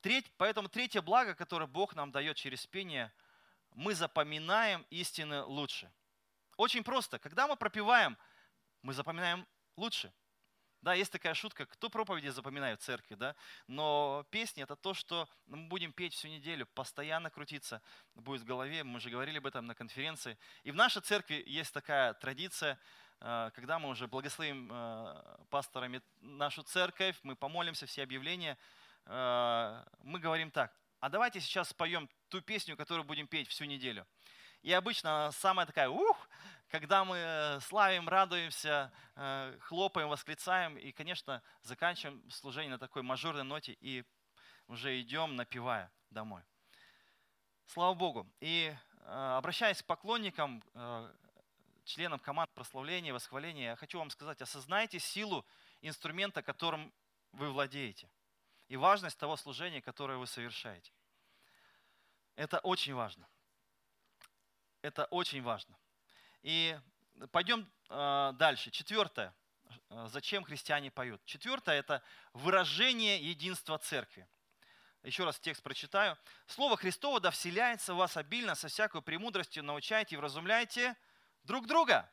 треть, 0.00 0.28
поэтому 0.38 0.68
третье 0.68 1.02
благо, 1.02 1.36
которое 1.36 1.68
Бог 1.68 1.94
нам 1.94 2.10
дает 2.10 2.36
через 2.36 2.66
пение, 2.66 3.12
мы 3.74 3.94
запоминаем 3.94 4.86
истины 4.90 5.42
лучше. 5.42 5.90
Очень 6.56 6.82
просто. 6.82 7.18
Когда 7.18 7.46
мы 7.46 7.56
пропиваем, 7.56 8.16
мы 8.82 8.94
запоминаем 8.94 9.46
лучше– 9.76 10.12
да, 10.84 10.92
есть 10.92 11.10
такая 11.10 11.32
шутка, 11.32 11.64
кто 11.64 11.88
проповеди 11.88 12.28
запоминает 12.28 12.78
в 12.78 12.84
церкви, 12.84 13.14
да? 13.14 13.34
Но 13.66 14.26
песни 14.30 14.62
это 14.62 14.76
то, 14.76 14.92
что 14.92 15.26
мы 15.46 15.56
будем 15.66 15.94
петь 15.94 16.12
всю 16.12 16.28
неделю, 16.28 16.66
постоянно 16.66 17.30
крутиться 17.30 17.80
будет 18.14 18.42
в 18.42 18.44
голове. 18.44 18.84
Мы 18.84 18.98
уже 18.98 19.08
говорили 19.08 19.38
об 19.38 19.46
этом 19.46 19.64
на 19.64 19.74
конференции. 19.74 20.36
И 20.62 20.70
в 20.70 20.74
нашей 20.74 21.00
церкви 21.00 21.42
есть 21.46 21.72
такая 21.72 22.12
традиция, 22.12 22.78
э, 23.20 23.50
когда 23.54 23.78
мы 23.78 23.88
уже 23.88 24.08
благословим 24.08 24.68
э, 24.70 25.36
пасторами 25.48 26.02
нашу 26.20 26.62
церковь, 26.62 27.18
мы 27.22 27.34
помолимся, 27.34 27.86
все 27.86 28.02
объявления, 28.02 28.58
э, 29.06 29.84
мы 30.02 30.18
говорим 30.18 30.50
так, 30.50 30.70
а 31.00 31.08
давайте 31.08 31.40
сейчас 31.40 31.70
споем 31.70 32.10
ту 32.34 32.40
песню, 32.40 32.76
которую 32.76 33.04
будем 33.04 33.28
петь 33.28 33.46
всю 33.46 33.64
неделю. 33.64 34.04
И 34.62 34.72
обычно 34.72 35.30
самая 35.30 35.66
такая, 35.66 35.88
ух, 35.88 36.28
когда 36.68 37.04
мы 37.04 37.16
э, 37.16 37.60
славим, 37.60 38.08
радуемся, 38.08 38.90
э, 39.14 39.56
хлопаем, 39.60 40.08
восклицаем 40.08 40.76
и, 40.76 40.90
конечно, 40.90 41.42
заканчиваем 41.62 42.28
служение 42.28 42.72
на 42.72 42.78
такой 42.78 43.02
мажорной 43.02 43.44
ноте 43.44 43.76
и 43.80 44.02
уже 44.66 45.00
идем, 45.00 45.36
напивая 45.36 45.92
домой. 46.10 46.42
Слава 47.66 47.94
Богу. 47.94 48.28
И 48.40 48.74
э, 48.74 49.36
обращаясь 49.38 49.80
к 49.80 49.86
поклонникам, 49.86 50.60
членам 51.84 52.18
команд 52.18 52.50
прославления, 52.52 53.14
восхваления, 53.14 53.70
я 53.70 53.76
хочу 53.76 54.00
вам 54.00 54.10
сказать, 54.10 54.42
осознайте 54.42 54.98
силу 54.98 55.46
инструмента, 55.82 56.42
которым 56.42 56.92
вы 57.30 57.52
владеете, 57.52 58.10
и 58.66 58.76
важность 58.76 59.18
того 59.18 59.36
служения, 59.36 59.80
которое 59.80 60.18
вы 60.18 60.26
совершаете. 60.26 60.90
Это 62.36 62.58
очень 62.60 62.94
важно. 62.94 63.28
Это 64.82 65.06
очень 65.06 65.42
важно. 65.42 65.76
И 66.42 66.78
пойдем 67.30 67.70
э, 67.88 68.32
дальше. 68.34 68.70
Четвертое. 68.70 69.34
э, 69.90 70.06
зачем 70.08 70.44
христиане 70.44 70.90
поют. 70.90 71.24
Четвертое– 71.24 71.78
это 71.78 72.02
выражение 72.32 73.18
единства 73.18 73.78
церкви. 73.78 74.28
Еще 75.02 75.24
раз 75.24 75.38
текст 75.38 75.62
прочитаю. 75.62 76.16
«Слово 76.46 76.76
Христово 76.76 77.20
да 77.20 77.30
вселяется 77.30 77.92
в 77.92 77.98
вас 77.98 78.16
обильно, 78.16 78.54
со 78.54 78.68
всякой 78.68 79.02
премудростью 79.02 79.62
научайте 79.62 80.14
и 80.14 80.18
вразумляйте 80.18 80.96
друг 81.42 81.66
друга». 81.66 82.10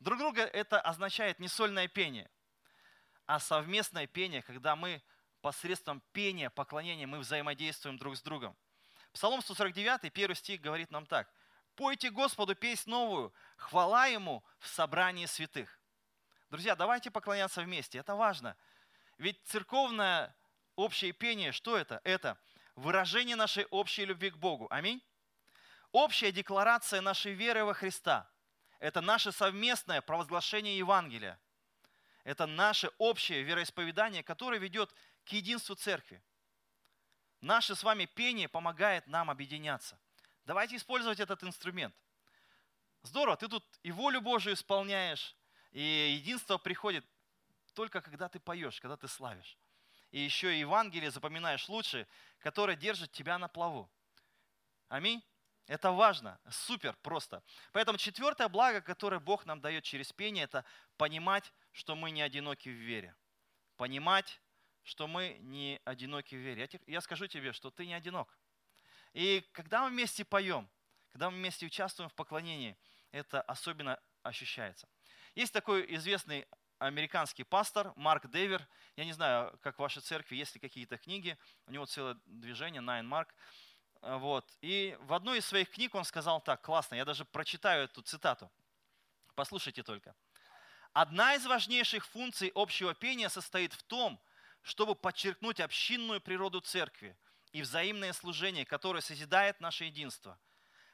Друг 0.00 0.18
друга 0.18 0.42
это 0.42 0.80
означает 0.80 1.40
не 1.40 1.48
сольное 1.48 1.86
пение, 1.86 2.30
а 3.26 3.38
совместное 3.38 4.06
пение, 4.06 4.40
когда 4.40 4.74
мы 4.74 5.02
посредством 5.42 6.02
пения, 6.12 6.48
поклонения, 6.48 7.06
мы 7.06 7.18
взаимодействуем 7.18 7.98
друг 7.98 8.16
с 8.16 8.22
другом. 8.22 8.56
Псалом 9.12 9.42
149, 9.42 10.12
первый 10.12 10.34
стих 10.34 10.60
говорит 10.60 10.90
нам 10.90 11.06
так. 11.06 11.28
«Пойте 11.74 12.10
Господу 12.10 12.54
песнь 12.54 12.90
новую, 12.90 13.32
хвала 13.56 14.06
Ему 14.06 14.44
в 14.58 14.68
собрании 14.68 15.26
святых». 15.26 15.80
Друзья, 16.50 16.74
давайте 16.74 17.10
поклоняться 17.10 17.62
вместе, 17.62 17.98
это 17.98 18.14
важно. 18.14 18.56
Ведь 19.18 19.40
церковное 19.46 20.34
общее 20.74 21.12
пение, 21.12 21.52
что 21.52 21.76
это? 21.76 22.00
Это 22.04 22.38
выражение 22.74 23.36
нашей 23.36 23.66
общей 23.66 24.04
любви 24.04 24.30
к 24.30 24.36
Богу. 24.36 24.66
Аминь. 24.70 25.02
Общая 25.92 26.32
декларация 26.32 27.00
нашей 27.00 27.32
веры 27.32 27.64
во 27.64 27.74
Христа. 27.74 28.28
Это 28.78 29.00
наше 29.00 29.30
совместное 29.32 30.00
провозглашение 30.00 30.78
Евангелия. 30.78 31.38
Это 32.24 32.46
наше 32.46 32.90
общее 32.98 33.42
вероисповедание, 33.42 34.22
которое 34.22 34.58
ведет 34.58 34.92
к 35.24 35.28
единству 35.30 35.74
церкви. 35.74 36.22
Наше 37.40 37.74
с 37.74 37.82
вами 37.82 38.04
пение 38.04 38.48
помогает 38.48 39.06
нам 39.06 39.30
объединяться. 39.30 39.98
Давайте 40.44 40.76
использовать 40.76 41.20
этот 41.20 41.42
инструмент. 41.42 41.94
Здорово, 43.02 43.36
ты 43.36 43.48
тут 43.48 43.64
и 43.82 43.92
волю 43.92 44.20
Божию 44.20 44.54
исполняешь, 44.54 45.34
и 45.72 45.80
единство 45.80 46.58
приходит 46.58 47.04
только 47.74 48.02
когда 48.02 48.28
ты 48.28 48.38
поешь, 48.40 48.80
когда 48.80 48.96
ты 48.96 49.08
славишь. 49.08 49.56
И 50.10 50.20
еще 50.20 50.54
и 50.54 50.58
Евангелие 50.58 51.10
запоминаешь 51.10 51.68
лучше, 51.68 52.06
которое 52.40 52.76
держит 52.76 53.12
тебя 53.12 53.38
на 53.38 53.48
плаву. 53.48 53.90
Аминь. 54.88 55.22
Это 55.66 55.92
важно, 55.92 56.40
супер 56.50 56.96
просто. 56.96 57.44
Поэтому 57.72 57.96
четвертое 57.96 58.48
благо, 58.48 58.80
которое 58.80 59.20
Бог 59.20 59.46
нам 59.46 59.60
дает 59.60 59.84
через 59.84 60.12
пение, 60.12 60.44
это 60.44 60.64
понимать, 60.96 61.52
что 61.70 61.94
мы 61.94 62.10
не 62.10 62.22
одиноки 62.22 62.68
в 62.68 62.72
вере. 62.72 63.14
Понимать, 63.76 64.40
что 64.90 65.06
мы 65.06 65.36
не 65.42 65.80
одиноки 65.84 66.34
в 66.34 66.38
вере. 66.38 66.68
Я 66.88 67.00
скажу 67.00 67.28
тебе, 67.28 67.52
что 67.52 67.70
ты 67.70 67.86
не 67.86 67.94
одинок. 67.94 68.36
И 69.12 69.48
когда 69.52 69.84
мы 69.84 69.90
вместе 69.90 70.24
поем, 70.24 70.68
когда 71.12 71.30
мы 71.30 71.36
вместе 71.36 71.64
участвуем 71.64 72.10
в 72.10 72.14
поклонении, 72.14 72.76
это 73.12 73.40
особенно 73.42 74.00
ощущается. 74.24 74.88
Есть 75.36 75.52
такой 75.52 75.86
известный 75.94 76.44
американский 76.78 77.44
пастор 77.44 77.92
Марк 77.94 78.28
Девер. 78.30 78.66
Я 78.96 79.04
не 79.04 79.12
знаю, 79.12 79.56
как 79.62 79.76
в 79.76 79.78
вашей 79.78 80.02
церкви, 80.02 80.34
есть 80.34 80.54
ли 80.54 80.60
какие-то 80.60 80.98
книги. 80.98 81.38
У 81.66 81.70
него 81.70 81.86
целое 81.86 82.18
движение, 82.26 82.82
Nine 82.82 83.08
Mark. 83.08 83.28
Вот. 84.02 84.44
И 84.60 84.98
в 85.02 85.12
одной 85.12 85.38
из 85.38 85.46
своих 85.46 85.70
книг 85.70 85.94
он 85.94 86.04
сказал 86.04 86.40
так, 86.40 86.62
классно, 86.62 86.96
я 86.96 87.04
даже 87.04 87.24
прочитаю 87.24 87.84
эту 87.84 88.02
цитату. 88.02 88.50
Послушайте 89.36 89.84
только. 89.84 90.16
Одна 90.92 91.36
из 91.36 91.46
важнейших 91.46 92.04
функций 92.04 92.50
общего 92.56 92.92
пения 92.92 93.28
состоит 93.28 93.72
в 93.72 93.84
том, 93.84 94.20
чтобы 94.62 94.94
подчеркнуть 94.94 95.60
общинную 95.60 96.20
природу 96.20 96.60
церкви 96.60 97.16
и 97.52 97.62
взаимное 97.62 98.12
служение, 98.12 98.64
которое 98.64 99.00
созидает 99.00 99.60
наше 99.60 99.84
единство. 99.84 100.38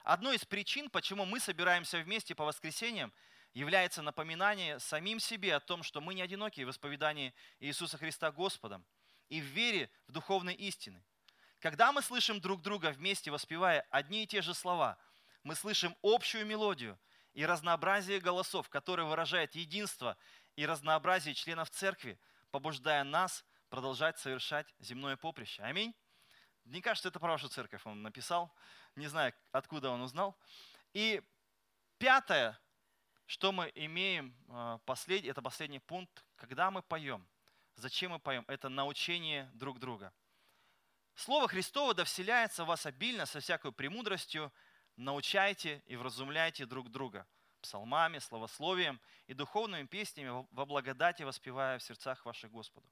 Одной 0.05 0.37
из 0.37 0.45
причин, 0.45 0.89
почему 0.89 1.25
мы 1.25 1.41
собираемся 1.41 1.99
вместе 1.99 2.35
по 2.35 2.45
воскресеньям, 2.45 3.13
является 3.53 4.03
напоминание 4.03 4.79
самим 4.79 5.19
себе 5.19 5.55
о 5.55 5.61
том, 5.61 5.83
что 5.83 6.01
мы 6.01 6.15
не 6.15 6.23
одиноки 6.23 6.61
в 6.61 6.71
исповедании 6.71 7.35
Иисуса 7.59 7.99
Христа 7.99 8.31
Господом 8.31 8.85
и 9.29 9.41
в 9.41 9.45
вере 9.45 9.91
в 10.07 10.13
духовной 10.13 10.55
истины. 10.55 11.03
Когда 11.59 11.91
мы 11.91 12.03
слышим 12.03 12.41
друг 12.41 12.63
друга 12.63 12.91
вместе, 12.91 13.31
воспевая 13.31 13.87
одни 13.91 14.23
и 14.25 14.27
те 14.27 14.43
же 14.43 14.55
слова, 14.55 14.99
мы 15.43 15.55
слышим 15.55 15.97
общую 16.03 16.45
мелодию 16.47 16.99
и 17.33 17.45
разнообразие 17.45 18.21
голосов, 18.21 18.69
которые 18.69 19.07
выражают 19.07 19.55
единство 19.55 20.17
и 20.55 20.67
разнообразие 20.67 21.35
членов 21.35 21.71
церкви, 21.71 22.19
побуждая 22.51 23.05
нас 23.05 23.45
продолжать 23.69 24.19
совершать 24.19 24.75
земное 24.79 25.17
поприще. 25.17 25.63
Аминь. 25.63 25.95
Мне 26.65 26.83
кажется, 26.83 27.09
это 27.09 27.21
про 27.21 27.33
вашу 27.33 27.49
церковь 27.49 27.87
он 27.87 28.03
написал. 28.03 28.53
Не 28.97 29.07
знаю, 29.07 29.33
откуда 29.53 29.91
он 29.91 30.01
узнал. 30.03 30.37
И 30.93 31.23
пятое, 31.99 32.59
что 33.27 33.53
мы 33.53 33.71
имеем, 33.75 34.35
а, 34.49 34.79
послед... 34.79 35.25
это 35.25 35.43
последний 35.43 35.79
пункт, 35.79 36.25
когда 36.37 36.71
мы 36.71 36.83
поем. 36.83 37.27
Зачем 37.77 38.13
мы 38.13 38.19
поем? 38.19 38.45
Это 38.49 38.69
научение 38.69 39.51
друг 39.55 39.79
друга. 39.79 40.13
Слово 41.15 41.49
Христово 41.49 41.95
да 41.95 42.05
вселяется 42.05 42.65
в 42.65 42.69
вас 42.69 42.87
обильно 42.87 43.27
со 43.27 43.41
всякой 43.41 43.73
премудростью, 43.73 44.53
научайте 44.97 45.83
и 45.87 45.97
вразумляйте 45.97 46.67
друг 46.67 46.91
друга 46.91 47.27
псалмами, 47.61 48.19
словословием 48.19 49.01
и 49.27 49.35
духовными 49.35 49.87
песнями 49.87 50.47
во 50.51 50.67
благодати 50.67 51.23
воспевая 51.23 51.79
в 51.79 51.83
сердцах 51.83 52.25
ваших 52.25 52.51
Господу. 52.51 52.87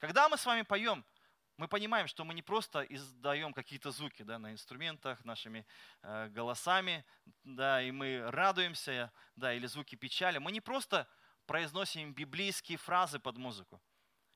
Когда 0.00 0.30
мы 0.30 0.38
с 0.38 0.46
вами 0.46 0.62
поем, 0.62 1.04
мы 1.58 1.68
понимаем, 1.68 2.08
что 2.08 2.24
мы 2.24 2.32
не 2.32 2.40
просто 2.40 2.80
издаем 2.84 3.52
какие-то 3.52 3.90
звуки 3.90 4.22
да, 4.22 4.38
на 4.38 4.50
инструментах, 4.50 5.22
нашими 5.26 5.66
э, 6.00 6.28
голосами, 6.28 7.04
да, 7.44 7.82
и 7.82 7.90
мы 7.90 8.30
радуемся, 8.30 9.12
да, 9.36 9.52
или 9.52 9.66
звуки 9.66 9.96
печали. 9.96 10.38
Мы 10.38 10.52
не 10.52 10.62
просто 10.62 11.06
произносим 11.44 12.14
библейские 12.14 12.78
фразы 12.78 13.18
под 13.18 13.36
музыку. 13.36 13.78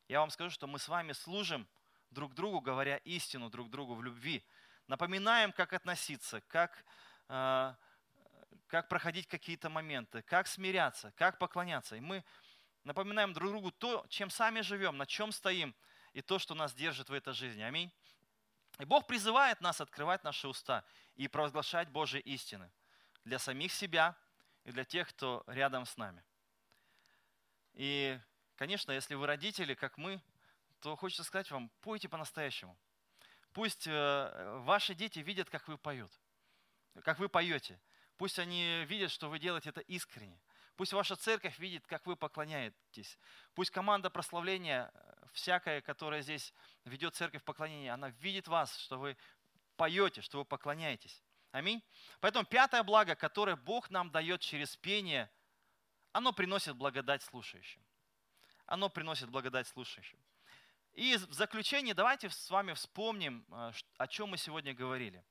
Я 0.06 0.20
вам 0.20 0.28
скажу, 0.28 0.50
что 0.50 0.66
мы 0.66 0.78
с 0.78 0.86
вами 0.86 1.12
служим 1.12 1.66
друг 2.10 2.34
другу, 2.34 2.60
говоря 2.60 2.98
истину 2.98 3.48
друг 3.48 3.70
другу 3.70 3.94
в 3.94 4.02
любви. 4.02 4.44
Напоминаем, 4.86 5.50
как 5.52 5.72
относиться, 5.72 6.42
как, 6.42 6.84
э, 7.30 7.74
как 8.66 8.90
проходить 8.90 9.26
какие-то 9.28 9.70
моменты, 9.70 10.20
как 10.20 10.46
смиряться, 10.46 11.10
как 11.16 11.38
поклоняться. 11.38 11.96
И 11.96 12.00
мы 12.00 12.22
напоминаем 12.84 13.32
друг 13.32 13.50
другу 13.50 13.70
то, 13.72 14.06
чем 14.08 14.30
сами 14.30 14.60
живем, 14.60 14.96
на 14.96 15.06
чем 15.06 15.32
стоим, 15.32 15.74
и 16.12 16.22
то, 16.22 16.38
что 16.38 16.54
нас 16.54 16.72
держит 16.74 17.08
в 17.08 17.12
этой 17.12 17.34
жизни. 17.34 17.62
Аминь. 17.62 17.92
И 18.78 18.84
Бог 18.84 19.06
призывает 19.06 19.60
нас 19.60 19.80
открывать 19.80 20.24
наши 20.24 20.48
уста 20.48 20.84
и 21.16 21.28
провозглашать 21.28 21.88
Божьи 21.88 22.20
истины 22.20 22.70
для 23.24 23.38
самих 23.38 23.72
себя 23.72 24.16
и 24.64 24.72
для 24.72 24.84
тех, 24.84 25.08
кто 25.08 25.44
рядом 25.46 25.86
с 25.86 25.96
нами. 25.96 26.24
И, 27.74 28.18
конечно, 28.56 28.92
если 28.92 29.14
вы 29.14 29.26
родители, 29.26 29.74
как 29.74 29.98
мы, 29.98 30.20
то 30.80 30.96
хочется 30.96 31.24
сказать 31.24 31.50
вам, 31.50 31.70
пойте 31.80 32.08
по-настоящему. 32.08 32.76
Пусть 33.52 33.86
э, 33.86 34.58
ваши 34.64 34.94
дети 34.94 35.20
видят, 35.20 35.48
как 35.50 35.68
вы 35.68 35.78
поют, 35.78 36.10
как 37.04 37.18
вы 37.18 37.28
поете. 37.28 37.80
Пусть 38.16 38.38
они 38.38 38.84
видят, 38.84 39.10
что 39.10 39.28
вы 39.28 39.38
делаете 39.38 39.70
это 39.70 39.80
искренне. 39.80 40.40
Пусть 40.76 40.92
ваша 40.92 41.14
церковь 41.14 41.58
видит, 41.58 41.86
как 41.86 42.04
вы 42.06 42.16
поклоняетесь. 42.16 43.18
Пусть 43.54 43.70
команда 43.70 44.10
прославления, 44.10 44.90
э, 44.92 45.26
всякая, 45.32 45.80
которая 45.80 46.22
здесь 46.22 46.52
ведет 46.84 47.14
церковь 47.14 47.44
поклонения, 47.44 47.94
она 47.94 48.10
видит 48.10 48.48
вас, 48.48 48.76
что 48.78 48.98
вы 48.98 49.16
поете, 49.76 50.20
что 50.20 50.38
вы 50.38 50.44
поклоняетесь. 50.44 51.22
Аминь. 51.52 51.80
Поэтому 52.20 52.44
пятое 52.44 52.82
благо, 52.82 53.14
которое 53.14 53.54
Бог 53.54 53.90
нам 53.90 54.10
дает 54.10 54.40
через 54.40 54.76
пение, 54.76 55.30
оно 56.10 56.32
приносит 56.32 56.74
благодать 56.74 57.22
слушающим. 57.22 57.82
Оно 58.66 58.88
приносит 58.88 59.30
благодать 59.30 59.68
слушающим. 59.68 60.18
И 60.94 61.16
в 61.16 61.32
заключение 61.32 61.94
давайте 61.94 62.30
с 62.30 62.50
вами 62.50 62.72
вспомним, 62.72 63.46
э, 63.48 63.72
о 63.98 64.06
чем 64.08 64.30
мы 64.30 64.38
сегодня 64.38 64.74
говорили. 64.74 65.24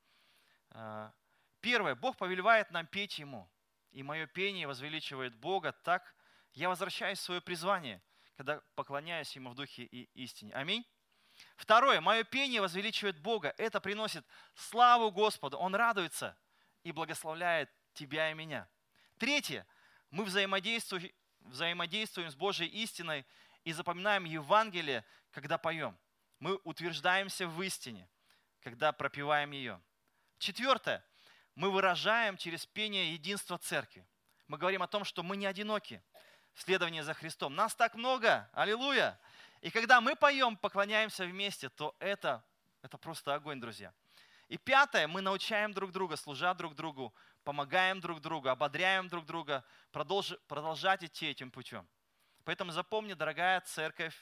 Э, 0.69 1.12
первое. 1.60 1.95
Бог 1.95 2.15
повелевает 2.15 2.71
нам 2.71 2.88
петь 2.88 3.19
Ему 3.19 3.49
и 3.93 4.03
мое 4.03 4.25
пение 4.25 4.67
возвеличивает 4.67 5.36
Бога, 5.36 5.71
так 5.71 6.15
я 6.53 6.69
возвращаюсь 6.69 7.19
в 7.19 7.23
свое 7.23 7.41
призвание, 7.41 8.01
когда 8.36 8.62
поклоняюсь 8.75 9.36
Ему 9.36 9.51
в 9.51 9.56
духе 9.56 9.84
и 9.84 10.10
истине. 10.13 10.53
Аминь. 10.53 10.86
Второе, 11.56 12.01
мое 12.01 12.23
пение 12.23 12.62
возвеличивает 12.62 13.19
Бога. 13.19 13.53
Это 13.58 13.79
приносит 13.79 14.25
славу 14.56 15.12
Господу. 15.12 15.58
Он 15.58 15.73
радуется 15.75 16.38
и 16.84 16.91
благословляет 16.91 17.71
тебя 17.93 18.32
и 18.32 18.34
меня. 18.34 18.67
Третье, 19.17 19.65
мы 20.10 20.25
взаимодействуем, 20.25 21.12
взаимодействуем 21.41 22.29
с 22.29 22.36
Божьей 22.36 22.67
истиной 22.67 23.25
и 23.63 23.71
запоминаем 23.71 24.25
Евангелие, 24.25 25.06
когда 25.32 25.58
поем. 25.58 25.97
Мы 26.39 26.60
утверждаемся 26.63 27.47
в 27.47 27.62
истине, 27.62 28.10
когда 28.62 28.91
пропиваем 28.91 29.51
ее. 29.51 29.82
Четвертое, 30.39 31.03
мы 31.55 31.69
выражаем 31.69 32.37
через 32.37 32.65
пение 32.65 33.13
единство 33.13 33.57
церкви. 33.57 34.05
Мы 34.47 34.57
говорим 34.57 34.83
о 34.83 34.87
том, 34.87 35.03
что 35.03 35.23
мы 35.23 35.37
не 35.37 35.45
одиноки 35.45 36.03
в 36.53 36.61
следовании 36.61 37.01
за 37.01 37.13
Христом. 37.13 37.55
Нас 37.55 37.75
так 37.75 37.95
много, 37.95 38.49
аллилуйя. 38.53 39.19
И 39.61 39.69
когда 39.69 40.01
мы 40.01 40.15
поем, 40.15 40.57
поклоняемся 40.57 41.25
вместе, 41.25 41.69
то 41.69 41.95
это, 41.99 42.43
это 42.81 42.97
просто 42.97 43.33
огонь, 43.33 43.59
друзья. 43.59 43.93
И 44.49 44.57
пятое, 44.57 45.07
мы 45.07 45.21
научаем 45.21 45.73
друг 45.73 45.91
друга, 45.91 46.15
служа 46.17 46.53
друг 46.53 46.75
другу, 46.75 47.13
помогаем 47.43 48.01
друг 48.01 48.19
другу, 48.19 48.49
ободряем 48.49 49.07
друг 49.07 49.25
друга, 49.25 49.63
продолж, 49.91 50.33
продолжать 50.47 51.03
идти 51.03 51.27
этим 51.27 51.49
путем. 51.49 51.87
Поэтому 52.43 52.71
запомни, 52.71 53.13
дорогая 53.13 53.61
церковь, 53.61 54.15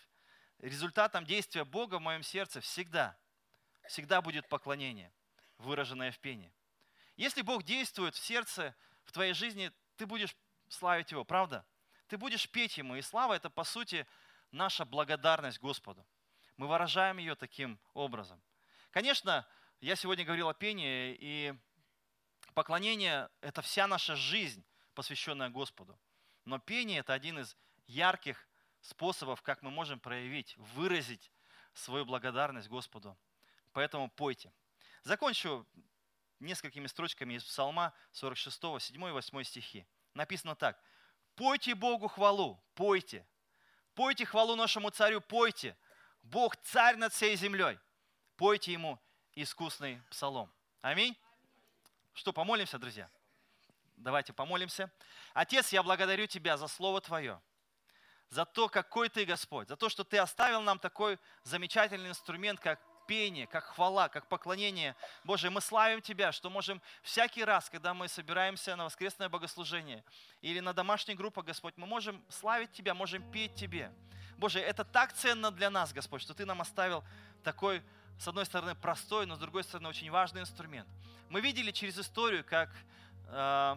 результатом 0.60 1.26
действия 1.26 1.66
Бога 1.66 1.96
в 1.96 2.02
моем 2.02 2.24
сердце 2.24 2.62
всегда, 2.62 3.18
всегда 3.88 4.22
будет 4.22 4.48
поклонение, 4.48 5.12
выраженное 5.58 6.12
в 6.12 6.20
пении. 6.20 6.54
Если 7.22 7.44
Бог 7.44 7.62
действует 7.62 8.16
в 8.16 8.18
сердце, 8.18 8.76
в 9.04 9.12
твоей 9.12 9.34
жизни, 9.34 9.72
ты 9.96 10.08
будешь 10.08 10.36
славить 10.70 11.12
Его, 11.12 11.24
правда? 11.24 11.64
Ты 12.08 12.18
будешь 12.18 12.50
петь 12.50 12.80
Ему, 12.80 12.96
и 12.96 13.04
слава– 13.04 13.34
это, 13.36 13.52
по 13.52 13.64
сути, 13.64 14.08
наша 14.50 14.86
благодарность 14.86 15.60
Господу. 15.60 16.04
Мы 16.58 16.68
выражаем 16.68 17.20
ее 17.20 17.36
таким 17.36 17.80
образом. 17.94 18.42
Конечно, 18.90 19.48
я 19.82 19.96
сегодня 19.96 20.26
говорил 20.26 20.50
о 20.50 20.56
пении, 20.56 21.16
и 21.20 21.54
поклонение– 22.56 23.30
это 23.42 23.62
вся 23.62 23.86
наша 23.86 24.16
жизнь, 24.16 24.66
посвященная 24.96 25.50
Господу. 25.50 26.00
Но 26.46 26.58
пение– 26.58 27.00
это 27.02 27.14
один 27.14 27.38
из 27.38 27.56
ярких 27.86 28.48
способов, 28.82 29.44
как 29.44 29.62
мы 29.62 29.70
можем 29.70 30.00
проявить, 30.00 30.58
выразить 30.58 31.32
свою 31.76 32.04
благодарность 32.04 32.68
Господу. 32.68 33.16
Поэтому 33.74 34.10
пойте. 34.10 34.52
Закончу 35.04 35.68
несколькими 36.42 36.88
строчками 36.88 37.36
из 37.36 37.44
Псалма 37.44 37.94
46, 38.12 38.60
7 38.80 39.08
и 39.08 39.12
8 39.12 39.44
стихи. 39.44 39.86
Написано 40.14 40.56
так. 40.56 40.82
«Пойте 41.36 41.76
Богу 41.76 42.08
хвалу, 42.08 42.62
пойте. 42.76 43.26
Пойте 43.96 44.26
хвалу 44.26 44.56
нашему 44.56 44.90
царю, 44.90 45.22
пойте. 45.22 45.78
Бог 46.24 46.56
царь 46.58 46.98
над 46.98 47.14
всей 47.14 47.36
землей. 47.36 47.80
Пойте 48.36 48.74
ему 48.74 49.00
искусный 49.36 50.02
псалом». 50.10 50.52
Аминь. 50.82 51.18
Что, 52.14 52.34
помолимся, 52.34 52.78
друзья? 52.78 53.10
Давайте 53.96 54.34
помолимся. 54.34 54.92
Отец, 55.34 55.72
я 55.72 55.84
благодарю 55.84 56.28
Тебя 56.28 56.58
за 56.58 56.68
Слово 56.68 57.02
Твое 57.02 57.40
за 58.32 58.46
то, 58.46 58.70
какой 58.70 59.10
Ты 59.10 59.26
Господь, 59.26 59.68
за 59.68 59.76
то, 59.76 59.90
что 59.90 60.04
Ты 60.04 60.18
оставил 60.18 60.62
нам 60.62 60.80
такой 60.80 61.20
замечательный 61.44 62.10
инструмент, 62.10 62.60
как 62.60 62.82
пение, 63.12 63.46
как 63.46 63.66
хвала, 63.66 64.08
как 64.08 64.26
поклонение. 64.28 64.96
Боже, 65.26 65.50
мы 65.50 65.60
славим 65.60 66.02
Тебя, 66.02 66.32
что 66.32 66.50
можем 66.50 66.82
всякий 67.04 67.44
раз, 67.44 67.70
когда 67.70 67.94
мы 67.94 68.08
собираемся 68.08 68.78
на 68.78 68.86
воскресное 68.86 69.28
богослужение 69.28 70.02
или 70.42 70.62
на 70.62 70.72
домашней 70.72 71.16
группе, 71.16 71.42
Господь, 71.42 71.74
мы 71.76 71.86
можем 71.86 72.24
славить 72.30 72.72
Тебя, 72.72 72.94
можем 72.94 73.22
петь 73.30 73.54
Тебе. 73.56 73.92
Боже, 74.38 74.62
это 74.62 74.86
так 74.86 75.12
ценно 75.12 75.52
для 75.52 75.70
нас, 75.70 75.92
Господь, 75.92 76.22
что 76.22 76.34
Ты 76.34 76.46
нам 76.46 76.62
оставил 76.62 77.04
такой, 77.44 77.84
с 78.18 78.30
одной 78.30 78.46
стороны, 78.46 78.76
простой, 78.76 79.26
но 79.26 79.36
с 79.36 79.40
другой 79.40 79.66
стороны, 79.66 79.90
очень 79.90 80.10
важный 80.10 80.40
инструмент. 80.40 80.88
Мы 81.28 81.42
видели 81.42 81.72
через 81.72 82.00
историю, 82.00 82.46
как 82.46 82.70
э, 83.28 83.76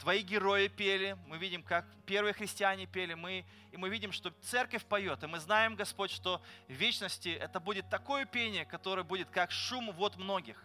твои 0.00 0.22
герои 0.22 0.68
пели, 0.68 1.16
мы 1.26 1.36
видим, 1.36 1.62
как 1.62 1.84
первые 2.06 2.32
христиане 2.32 2.86
пели, 2.86 3.14
мы, 3.14 3.44
и 3.70 3.76
мы 3.76 3.90
видим, 3.90 4.12
что 4.12 4.30
церковь 4.42 4.84
поет, 4.84 5.22
и 5.22 5.26
мы 5.26 5.38
знаем, 5.38 5.76
Господь, 5.76 6.10
что 6.10 6.42
в 6.68 6.72
вечности 6.72 7.28
это 7.28 7.60
будет 7.60 7.88
такое 7.90 8.24
пение, 8.24 8.64
которое 8.64 9.02
будет 9.02 9.28
как 9.30 9.50
шум 9.50 9.92
вот 9.92 10.16
многих. 10.16 10.64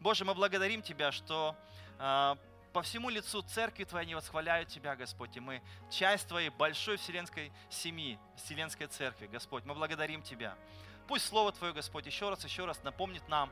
Боже, 0.00 0.24
мы 0.24 0.34
благодарим 0.34 0.82
Тебя, 0.82 1.12
что 1.12 1.56
э, 2.00 2.36
по 2.72 2.82
всему 2.82 3.08
лицу 3.08 3.42
церкви 3.42 3.84
Твоей 3.84 4.08
не 4.08 4.14
восхваляют 4.16 4.68
Тебя, 4.68 4.96
Господь, 4.96 5.36
и 5.36 5.40
мы 5.40 5.62
часть 5.88 6.26
Твоей 6.26 6.50
большой 6.50 6.96
вселенской 6.96 7.52
семьи, 7.70 8.18
вселенской 8.36 8.88
церкви, 8.88 9.28
Господь, 9.28 9.64
мы 9.64 9.74
благодарим 9.74 10.22
Тебя. 10.22 10.56
Пусть 11.06 11.26
Слово 11.26 11.52
Твое, 11.52 11.72
Господь, 11.72 12.06
еще 12.06 12.30
раз, 12.30 12.44
еще 12.44 12.64
раз 12.64 12.82
напомнит 12.82 13.26
нам, 13.28 13.48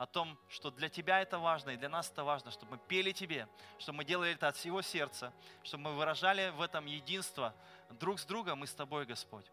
о 0.00 0.06
том, 0.06 0.38
что 0.48 0.70
для 0.70 0.88
Тебя 0.88 1.20
это 1.20 1.38
важно 1.38 1.70
и 1.70 1.76
для 1.76 1.90
нас 1.90 2.10
это 2.10 2.24
важно, 2.24 2.50
чтобы 2.50 2.72
мы 2.72 2.78
пели 2.78 3.12
Тебе, 3.12 3.46
чтобы 3.78 3.98
мы 3.98 4.04
делали 4.06 4.32
это 4.32 4.48
от 4.48 4.56
всего 4.56 4.80
сердца, 4.80 5.30
чтобы 5.62 5.84
мы 5.84 5.94
выражали 5.94 6.48
в 6.56 6.62
этом 6.62 6.86
единство 6.86 7.54
друг 7.90 8.18
с 8.18 8.24
другом 8.24 8.64
и 8.64 8.66
с 8.66 8.72
Тобой, 8.72 9.04
Господь. 9.04 9.44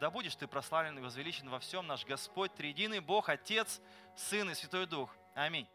Да 0.00 0.10
будешь 0.10 0.34
Ты 0.34 0.48
прославлен 0.48 0.98
и 0.98 1.00
возвеличен 1.00 1.48
во 1.50 1.60
всем 1.60 1.86
наш 1.86 2.04
Господь, 2.04 2.52
Триединый 2.56 2.98
Бог, 2.98 3.28
Отец, 3.28 3.80
Сын 4.16 4.50
и 4.50 4.54
Святой 4.54 4.88
Дух. 4.88 5.14
Аминь. 5.36 5.68